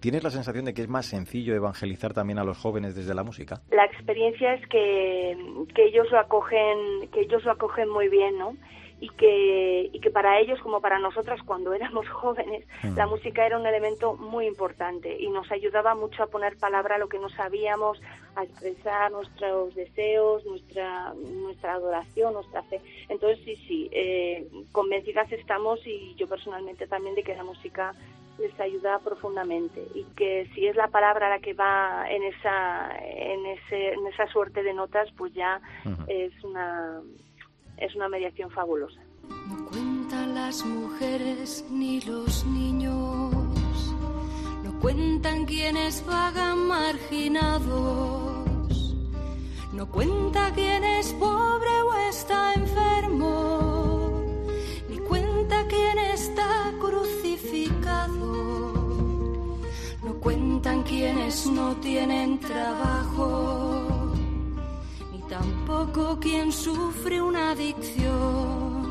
¿tienes 0.00 0.24
la 0.24 0.30
sensación 0.30 0.64
de 0.64 0.72
que 0.72 0.82
es 0.82 0.88
más 0.88 1.06
sencillo 1.06 1.54
evangelizar 1.54 2.14
también 2.14 2.38
a 2.38 2.44
los 2.44 2.56
jóvenes 2.56 2.94
desde 2.94 3.14
la 3.14 3.24
música? 3.24 3.60
La 3.70 3.84
experiencia 3.84 4.54
es 4.54 4.66
que, 4.68 5.36
que 5.74 5.84
ellos 5.84 6.10
lo 6.10 6.18
acogen, 6.18 7.10
que 7.12 7.20
ellos 7.22 7.44
lo 7.44 7.52
acogen 7.52 7.90
muy 7.90 8.08
bien, 8.08 8.38
¿no? 8.38 8.56
Y 9.02 9.08
que, 9.10 9.90
y 9.92 10.00
que 10.00 10.10
para 10.10 10.38
ellos 10.38 10.60
como 10.60 10.80
para 10.80 10.98
nosotras 10.98 11.40
cuando 11.44 11.74
éramos 11.74 12.08
jóvenes 12.08 12.62
Mm. 12.82 12.96
la 12.96 13.06
música 13.06 13.46
era 13.46 13.58
un 13.58 13.66
elemento 13.66 14.14
muy 14.14 14.46
importante 14.46 15.16
y 15.18 15.28
nos 15.28 15.50
ayudaba 15.52 15.94
mucho 15.94 16.22
a 16.22 16.26
poner 16.26 16.56
palabra 16.56 16.96
a 16.96 16.98
lo 16.98 17.08
que 17.08 17.18
no 17.18 17.28
sabíamos, 17.28 18.00
a 18.34 18.44
expresar 18.44 19.12
nuestros 19.12 19.74
deseos, 19.74 20.44
nuestra, 20.44 21.14
nuestra 21.14 21.74
adoración, 21.74 22.34
nuestra 22.34 22.62
fe. 22.64 22.80
Entonces 23.08 23.38
sí, 23.44 23.56
sí, 23.68 23.88
eh, 23.92 24.48
convencidas 24.72 25.30
estamos 25.32 25.80
y 25.86 26.14
yo 26.16 26.26
personalmente 26.26 26.86
también 26.86 27.14
de 27.14 27.22
que 27.22 27.36
la 27.36 27.44
música 27.44 27.94
les 28.38 28.58
ayuda 28.58 28.98
profundamente 28.98 29.86
y 29.94 30.04
que 30.16 30.48
si 30.54 30.66
es 30.66 30.74
la 30.74 30.88
palabra 30.88 31.28
la 31.28 31.38
que 31.38 31.52
va 31.52 32.06
en 32.10 32.22
esa 32.22 32.90
en 32.98 33.44
ese 33.44 33.92
en 33.92 34.06
esa 34.06 34.26
suerte 34.28 34.62
de 34.62 34.72
notas 34.72 35.10
pues 35.18 35.34
ya 35.34 35.60
es 36.08 36.32
una 36.42 37.02
es 37.76 37.94
una 37.94 38.08
mediación 38.08 38.50
fabulosa. 38.50 39.00
No 39.48 39.66
cuentan 39.66 40.34
las 40.34 40.64
mujeres 40.64 41.64
ni 41.70 42.00
los 42.02 42.44
niños, 42.44 43.32
no 44.62 44.78
cuentan 44.80 45.44
quienes 45.44 46.04
vagan 46.06 46.66
marginados, 46.66 47.64
no 49.72 49.90
cuenta 49.90 50.52
quién 50.54 50.84
es 50.84 51.12
pobre 51.14 51.82
o 51.82 51.94
está 52.08 52.54
enfermo, 52.54 54.22
ni 54.88 54.98
cuenta 54.98 55.66
quién 55.66 55.98
está 55.98 56.72
crucificado, 56.80 58.32
no 60.04 60.14
cuentan 60.20 60.82
quienes 60.82 61.46
no 61.46 61.76
tienen 61.76 62.38
trabajo, 62.38 63.71
tampoco 65.32 66.20
quien 66.20 66.52
sufre 66.52 67.22
una 67.22 67.52
adicción. 67.52 68.82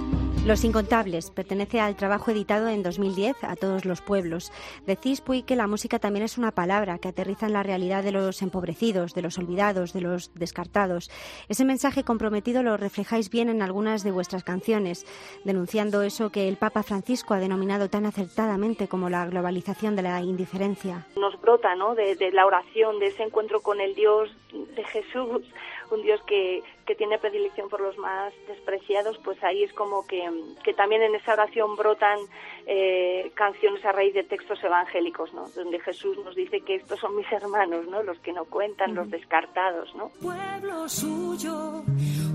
Los 0.43 0.63
Incontables 0.63 1.30
pertenece 1.30 1.80
al 1.80 1.95
trabajo 1.95 2.32
editado 2.32 2.67
en 2.67 2.82
2010 2.82 3.43
a 3.43 3.56
todos 3.56 3.86
los 3.86 4.01
pueblos. 4.01 4.51
Decís, 4.88 5.21
Puy, 5.21 5.43
que 5.43 5.56
la 5.56 5.67
música 5.67 5.99
también 5.99 6.25
es 6.25 6.39
una 6.39 6.49
palabra 6.49 6.97
que 6.97 7.10
aterriza 7.10 7.45
en 7.45 7.54
la 7.54 7.62
realidad 7.62 8.04
de 8.04 8.12
los 8.12 8.41
empobrecidos, 8.41 9.13
de 9.13 9.21
los 9.21 9.38
olvidados, 9.38 9.93
de 9.93 10.01
los 10.01 10.34
descartados. 10.34 11.12
Ese 11.47 11.63
mensaje 11.63 12.04
comprometido 12.04 12.63
lo 12.63 12.75
reflejáis 12.75 13.30
bien 13.30 13.49
en 13.49 13.62
algunas 13.62 14.04
de 14.04 14.10
vuestras 14.10 14.43
canciones, 14.43 15.06
denunciando 15.45 16.01
eso 16.01 16.32
que 16.32 16.47
el 16.47 16.58
Papa 16.58 16.82
Francisco 16.82 17.36
ha 17.36 17.39
denominado 17.39 17.88
tan 17.88 18.08
acertadamente 18.08 18.88
como 18.88 19.12
la 19.12 19.27
globalización 19.27 19.95
de 19.95 20.01
la 20.01 20.21
indiferencia. 20.21 21.06
nos 21.17 21.39
brota 21.39 21.75
¿no? 21.75 21.93
de, 21.93 22.15
de 22.15 22.32
la 22.32 22.47
oración 22.47 22.97
de 22.97 23.08
ese 23.08 23.21
encuentro 23.21 23.62
con 23.62 23.80
el 23.80 23.93
Dios 23.93 24.32
de 24.51 24.84
Jesús 24.86 25.43
un 25.91 26.01
Dios 26.01 26.21
que, 26.23 26.63
que 26.86 26.95
tiene 26.95 27.17
predilección 27.19 27.69
por 27.69 27.82
los 27.82 27.97
más 27.97 28.34
despreciados 28.47 29.17
pues 29.23 29.41
ahí 29.43 29.63
es 29.63 29.73
como 29.73 30.06
que, 30.08 30.30
que 30.63 30.73
también 30.73 31.01
en 31.01 31.15
esa 31.15 31.34
oración 31.34 31.75
brotan 31.75 32.19
eh, 32.65 33.32
canciones 33.36 33.84
a 33.86 33.91
raíz 33.91 34.13
de 34.13 34.23
textos 34.23 34.63
evangélicos 34.63 35.34
¿no? 35.34 35.49
donde 35.49 35.80
Jesús 35.80 36.17
nos 36.23 36.36
dice 36.36 36.62
que 36.62 36.75
estos 36.75 36.99
son 36.99 37.15
mis 37.15 37.32
hermanos 37.32 37.88
¿no? 37.88 38.04
los 38.04 38.19
que 38.19 38.34
no 38.34 38.45
cuentan 38.45 38.95
los 38.95 39.10
descartados 39.10 39.93
¿no? 39.95 40.10
Pueblo 40.21 40.88
suyo, 40.88 41.84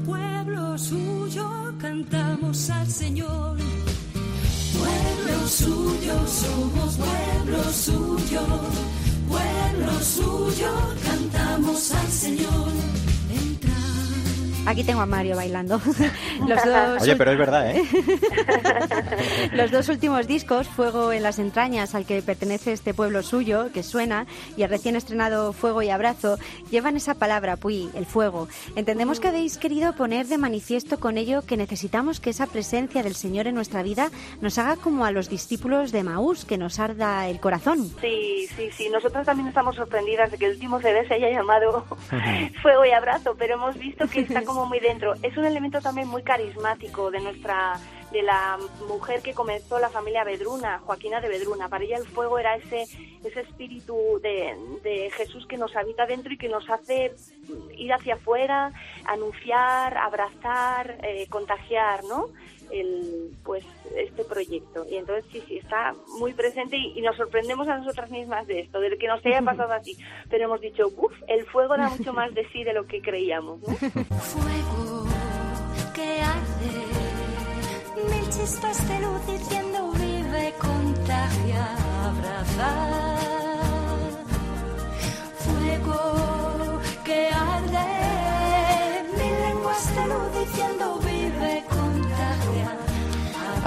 pueblo 0.05 0.79
suyo, 0.79 1.45
cantamos 1.81 2.71
al 2.71 2.87
Señor. 2.87 3.57
Pueblo 4.79 5.47
suyo, 5.47 6.27
somos 6.27 6.99
pueblo 6.99 7.63
suyo, 7.65 8.41
pueblo 9.29 10.01
suyo, 10.03 10.73
cantamos 11.05 11.91
al 11.93 12.09
Señor. 12.09 12.73
Aquí 14.67 14.83
tengo 14.83 15.01
a 15.01 15.07
Mario 15.07 15.37
bailando. 15.37 15.81
Los 16.47 16.65
dos 16.65 17.03
Oye, 17.03 17.15
pero 17.15 17.31
es 17.31 17.39
verdad, 17.39 17.71
¿eh? 17.71 17.85
Los 19.53 19.71
dos 19.71 19.89
últimos 19.89 20.27
discos, 20.27 20.67
Fuego 20.67 21.13
en 21.13 21.23
las 21.23 21.39
entrañas, 21.39 21.95
al 21.95 22.05
que 22.05 22.21
pertenece 22.21 22.73
este 22.73 22.93
pueblo 22.93 23.23
suyo, 23.23 23.71
que 23.73 23.85
suena, 23.85 24.27
y 24.57 24.65
el 24.65 24.71
recién 24.71 24.97
estrenado 24.97 25.53
Fuego 25.53 25.83
y 25.83 25.91
Abrazo, 25.91 26.39
llevan 26.71 26.97
esa 26.97 27.15
palabra, 27.15 27.57
Puy, 27.57 27.91
el 27.95 28.07
fuego. 28.07 28.49
Entendemos 28.75 29.21
que 29.21 29.29
habéis 29.29 29.57
querido 29.57 29.95
poner 29.95 30.27
de 30.27 30.37
manifiesto 30.37 30.99
con 30.99 31.17
ello 31.17 31.43
que 31.43 31.57
necesitamos 31.57 32.19
que 32.19 32.31
esa 32.31 32.47
presencia 32.47 33.05
del 33.05 33.15
Señor 33.15 33.47
en 33.47 33.55
nuestra 33.55 33.85
vida 33.85 34.11
nos 34.41 34.59
haga 34.59 34.77
como 34.77 35.05
a 35.05 35.13
los 35.13 35.29
discípulos 35.29 35.93
de 35.93 36.03
Maús, 36.03 36.45
que 36.45 36.59
nos 36.59 36.81
arda 36.81 37.29
el 37.29 37.39
corazón. 37.39 37.89
Sí, 38.01 38.49
sí, 38.57 38.69
sí. 38.73 38.89
Nosotras 38.89 39.27
también 39.27 39.49
estamos 39.49 39.77
sorprendidas 39.77 40.33
de 40.33 40.39
que 40.39 40.47
el 40.47 40.53
último 40.53 40.81
CD 40.81 41.07
se 41.07 41.15
haya 41.15 41.31
llamado 41.31 41.85
Fuego 42.63 42.85
y 42.85 42.91
Abrazo, 42.91 43.37
pero 43.39 43.55
hemos 43.55 43.79
visto 43.79 44.09
que 44.09 44.21
está 44.21 44.43
como 44.43 44.56
muy 44.65 44.81
dentro. 44.81 45.15
Es 45.23 45.37
un 45.37 45.45
elemento 45.45 45.81
también 45.81 46.09
muy 46.09 46.23
carismático 46.23 47.11
de 47.11 47.21
nuestra 47.21 47.79
de 48.13 48.23
la 48.23 48.57
mujer 48.89 49.21
que 49.21 49.35
comenzó 49.35 49.81
la 49.81 49.91
familia 49.91 50.23
Bedruna, 50.23 50.79
Joaquina 50.79 51.21
de 51.21 51.29
Bedruna. 51.29 51.69
Para 51.69 51.85
ella 51.85 51.99
el 51.99 52.07
fuego 52.07 52.39
era 52.39 52.55
ese 52.55 52.85
ese 53.25 53.41
espíritu 53.41 54.21
de, 54.23 54.55
de 54.83 55.11
Jesús 55.11 55.47
que 55.47 55.57
nos 55.57 55.75
habita 55.75 56.07
dentro 56.07 56.33
y 56.33 56.39
que 56.39 56.49
nos 56.49 56.69
hace 56.71 57.15
ir 57.77 57.93
hacia 57.93 58.15
afuera, 58.15 58.73
anunciar, 59.05 59.99
abrazar, 59.99 60.99
eh, 61.03 61.27
contagiar, 61.29 62.05
¿no? 62.05 62.29
El 62.71 63.31
pues 63.45 63.65
este 63.95 64.25
proyecto 64.25 64.87
y 64.91 64.97
entonces 64.97 65.25
sí 65.33 65.43
sí 65.47 65.59
está 65.59 65.95
muy 66.19 66.33
presente 66.33 66.77
y, 66.77 66.99
y 66.99 67.03
nos 67.03 67.17
sorprendemos 67.17 67.69
a 67.69 67.79
nosotras 67.79 68.11
mismas 68.11 68.47
de 68.47 68.61
esto 68.61 68.81
de 68.81 68.97
que 68.99 69.07
nos 69.07 69.25
haya 69.25 69.43
pasado 69.45 69.73
así 69.73 69.97
pero 70.29 70.45
hemos 70.45 70.61
dicho 70.61 70.89
uff 70.97 71.13
el 71.29 71.45
fuego 71.47 71.77
da 71.77 71.89
mucho 71.89 72.13
más 72.13 72.35
de 72.35 72.47
sí 72.51 72.65
de 72.65 72.73
lo 72.73 72.87
que 72.87 73.01
creíamos 73.01 73.61
¿no? 73.61 73.75
Fuego 73.77 75.07
que 75.95 76.21
arde, 76.21 76.87
mil 78.11 78.29
chispas 78.31 78.89
de 78.89 79.01
luz 79.01 79.27
diciendo 79.27 79.93
vive, 79.93 80.53
contagia, 80.61 81.77
abraza. 82.05 83.17
Fuego 85.39 86.36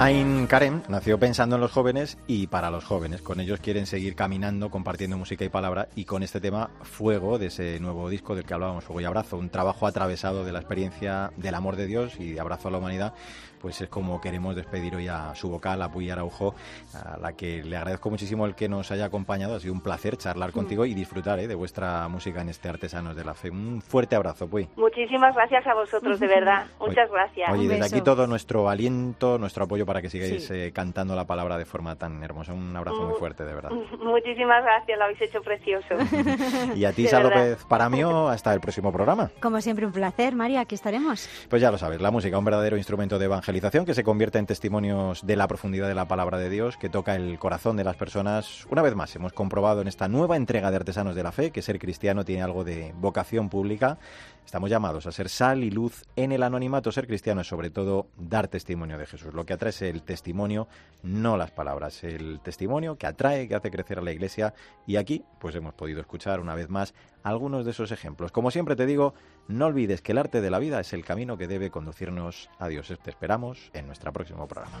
Ain 0.02 0.46
Karen 0.46 0.82
nació 0.88 1.18
pensando 1.18 1.56
en 1.56 1.60
los 1.60 1.72
jóvenes 1.72 2.16
y 2.26 2.46
para 2.46 2.70
los 2.70 2.84
jóvenes. 2.84 3.20
Con 3.20 3.38
ellos 3.38 3.60
quieren 3.60 3.84
seguir 3.84 4.14
caminando, 4.14 4.70
compartiendo 4.70 5.18
música 5.18 5.44
y 5.44 5.50
palabra 5.50 5.88
y 5.94 6.06
con 6.06 6.22
este 6.22 6.40
tema 6.40 6.70
Fuego, 6.80 7.38
de 7.38 7.48
ese 7.48 7.78
nuevo 7.80 8.08
disco 8.08 8.34
del 8.34 8.46
que 8.46 8.54
hablábamos, 8.54 8.84
Fuego 8.84 9.02
y 9.02 9.04
Abrazo, 9.04 9.36
un 9.36 9.50
trabajo 9.50 9.86
atravesado 9.86 10.42
de 10.46 10.52
la 10.52 10.60
experiencia 10.60 11.32
del 11.36 11.54
amor 11.54 11.76
de 11.76 11.86
Dios 11.86 12.14
y 12.18 12.32
de 12.32 12.40
abrazo 12.40 12.68
a 12.68 12.70
la 12.70 12.78
humanidad, 12.78 13.12
pues 13.60 13.80
es 13.80 13.88
como 13.88 14.20
queremos 14.20 14.56
despedir 14.56 14.96
hoy 14.96 15.08
a 15.08 15.34
su 15.34 15.48
vocal, 15.50 15.82
a 15.82 15.90
Puy 15.90 16.10
Araujo, 16.10 16.54
a 16.94 17.18
la 17.18 17.32
que 17.34 17.62
le 17.62 17.76
agradezco 17.76 18.10
muchísimo 18.10 18.46
el 18.46 18.54
que 18.54 18.68
nos 18.68 18.90
haya 18.90 19.04
acompañado. 19.06 19.54
Ha 19.56 19.60
sido 19.60 19.72
un 19.74 19.80
placer 19.80 20.16
charlar 20.16 20.52
contigo 20.52 20.84
y 20.86 20.94
disfrutar 20.94 21.38
¿eh? 21.38 21.46
de 21.46 21.54
vuestra 21.54 22.08
música 22.08 22.40
en 22.40 22.48
este 22.48 22.68
Artesanos 22.68 23.14
de 23.16 23.24
la 23.24 23.34
Fe. 23.34 23.50
Un 23.50 23.82
fuerte 23.82 24.16
abrazo, 24.16 24.48
Puy. 24.48 24.68
muchísimas 24.76 25.34
gracias 25.34 25.66
a 25.66 25.74
vosotros 25.74 26.18
de 26.20 26.26
verdad 26.26 26.66
muchas 26.80 27.10
gracias 27.10 27.50
Oye, 27.52 27.68
desde 27.68 27.84
aquí 27.96 28.00
todo 28.04 28.26
nuestro 28.26 28.68
aliento, 28.68 29.38
nuestro 29.38 29.64
apoyo 29.64 29.84
para 29.86 30.00
que 30.02 30.08
sigáis 30.10 30.46
Sí. 30.46 30.54
eh, 30.54 30.72
cantando 30.72 31.14
la 31.14 31.24
palabra 31.26 31.58
de 31.58 31.64
forma 31.64 31.96
tan 31.96 32.22
hermosa. 32.22 32.52
Un 32.54 32.74
abrazo 32.76 33.02
muy 33.02 33.18
fuerte, 33.18 33.44
de 33.44 33.52
verdad. 33.54 33.70
muchísimas 34.02 34.62
gracias 34.62 34.98
lo 34.98 35.04
habéis 35.04 35.20
hecho 35.22 35.40
precioso 35.42 35.86
Y 36.74 36.84
a 36.84 36.92
ti, 36.92 37.02
De 37.04 37.08
Sa 37.08 37.18
verdad. 37.18 37.48
López 37.50 37.64
Paramio, 37.66 38.28
hasta 38.28 38.52
el 38.54 38.60
próximo 38.60 38.92
programa. 38.92 39.30
Como 39.42 39.60
siempre, 39.60 39.86
un 39.86 39.92
placer, 39.92 40.34
Mario, 40.34 40.60
aquí 40.60 40.74
estaremos. 40.74 41.28
Pues 41.48 41.60
ya 41.62 41.70
lo 41.70 41.78
sabes, 41.78 42.00
la 42.00 42.10
música, 42.10 42.38
un 42.38 42.44
verdadero 42.44 42.76
instrumento 42.76 43.18
de 43.18 43.28
que 43.50 43.94
se 43.94 44.04
convierte 44.04 44.38
en 44.38 44.46
testimonios 44.46 45.26
de 45.26 45.34
la 45.34 45.48
profundidad 45.48 45.88
de 45.88 45.94
la 45.94 46.06
palabra 46.06 46.38
de 46.38 46.48
Dios, 46.48 46.76
que 46.76 46.88
toca 46.88 47.16
el 47.16 47.36
corazón 47.40 47.76
de 47.76 47.82
las 47.82 47.96
personas. 47.96 48.64
Una 48.70 48.80
vez 48.80 48.94
más, 48.94 49.14
hemos 49.16 49.32
comprobado 49.32 49.80
en 49.80 49.88
esta 49.88 50.06
nueva 50.06 50.36
entrega 50.36 50.70
de 50.70 50.76
Artesanos 50.76 51.16
de 51.16 51.22
la 51.24 51.32
Fe 51.32 51.50
que 51.50 51.60
ser 51.60 51.80
cristiano 51.80 52.24
tiene 52.24 52.42
algo 52.42 52.62
de 52.62 52.94
vocación 52.96 53.48
pública. 53.48 53.98
Estamos 54.44 54.70
llamados 54.70 55.06
a 55.06 55.12
ser 55.12 55.28
sal 55.28 55.64
y 55.64 55.70
luz 55.70 56.04
en 56.14 56.30
el 56.30 56.44
anonimato. 56.44 56.92
Ser 56.92 57.08
cristiano 57.08 57.40
es 57.40 57.48
sobre 57.48 57.70
todo 57.70 58.06
dar 58.16 58.46
testimonio 58.46 58.98
de 58.98 59.06
Jesús. 59.06 59.34
Lo 59.34 59.44
que 59.44 59.52
atrae 59.52 59.70
es 59.70 59.82
el 59.82 60.02
testimonio, 60.02 60.68
no 61.02 61.36
las 61.36 61.50
palabras. 61.50 62.04
El 62.04 62.40
testimonio 62.40 62.96
que 62.96 63.06
atrae, 63.06 63.48
que 63.48 63.56
hace 63.56 63.70
crecer 63.70 63.98
a 63.98 64.02
la 64.02 64.12
iglesia. 64.12 64.54
Y 64.86 64.96
aquí, 64.96 65.24
pues 65.40 65.56
hemos 65.56 65.74
podido 65.74 66.00
escuchar 66.00 66.40
una 66.40 66.54
vez 66.54 66.68
más 66.68 66.94
algunos 67.22 67.64
de 67.64 67.72
esos 67.72 67.90
ejemplos. 67.92 68.32
Como 68.32 68.50
siempre 68.50 68.76
te 68.76 68.86
digo, 68.86 69.14
no 69.50 69.66
olvides 69.66 70.00
que 70.00 70.12
el 70.12 70.18
arte 70.18 70.40
de 70.40 70.50
la 70.50 70.58
vida 70.58 70.80
es 70.80 70.92
el 70.92 71.04
camino 71.04 71.36
que 71.36 71.46
debe 71.46 71.70
conducirnos 71.70 72.48
a 72.58 72.68
Dios. 72.68 72.92
Te 73.02 73.10
esperamos 73.10 73.70
en 73.72 73.86
nuestro 73.86 74.12
próximo 74.12 74.46
programa. 74.46 74.80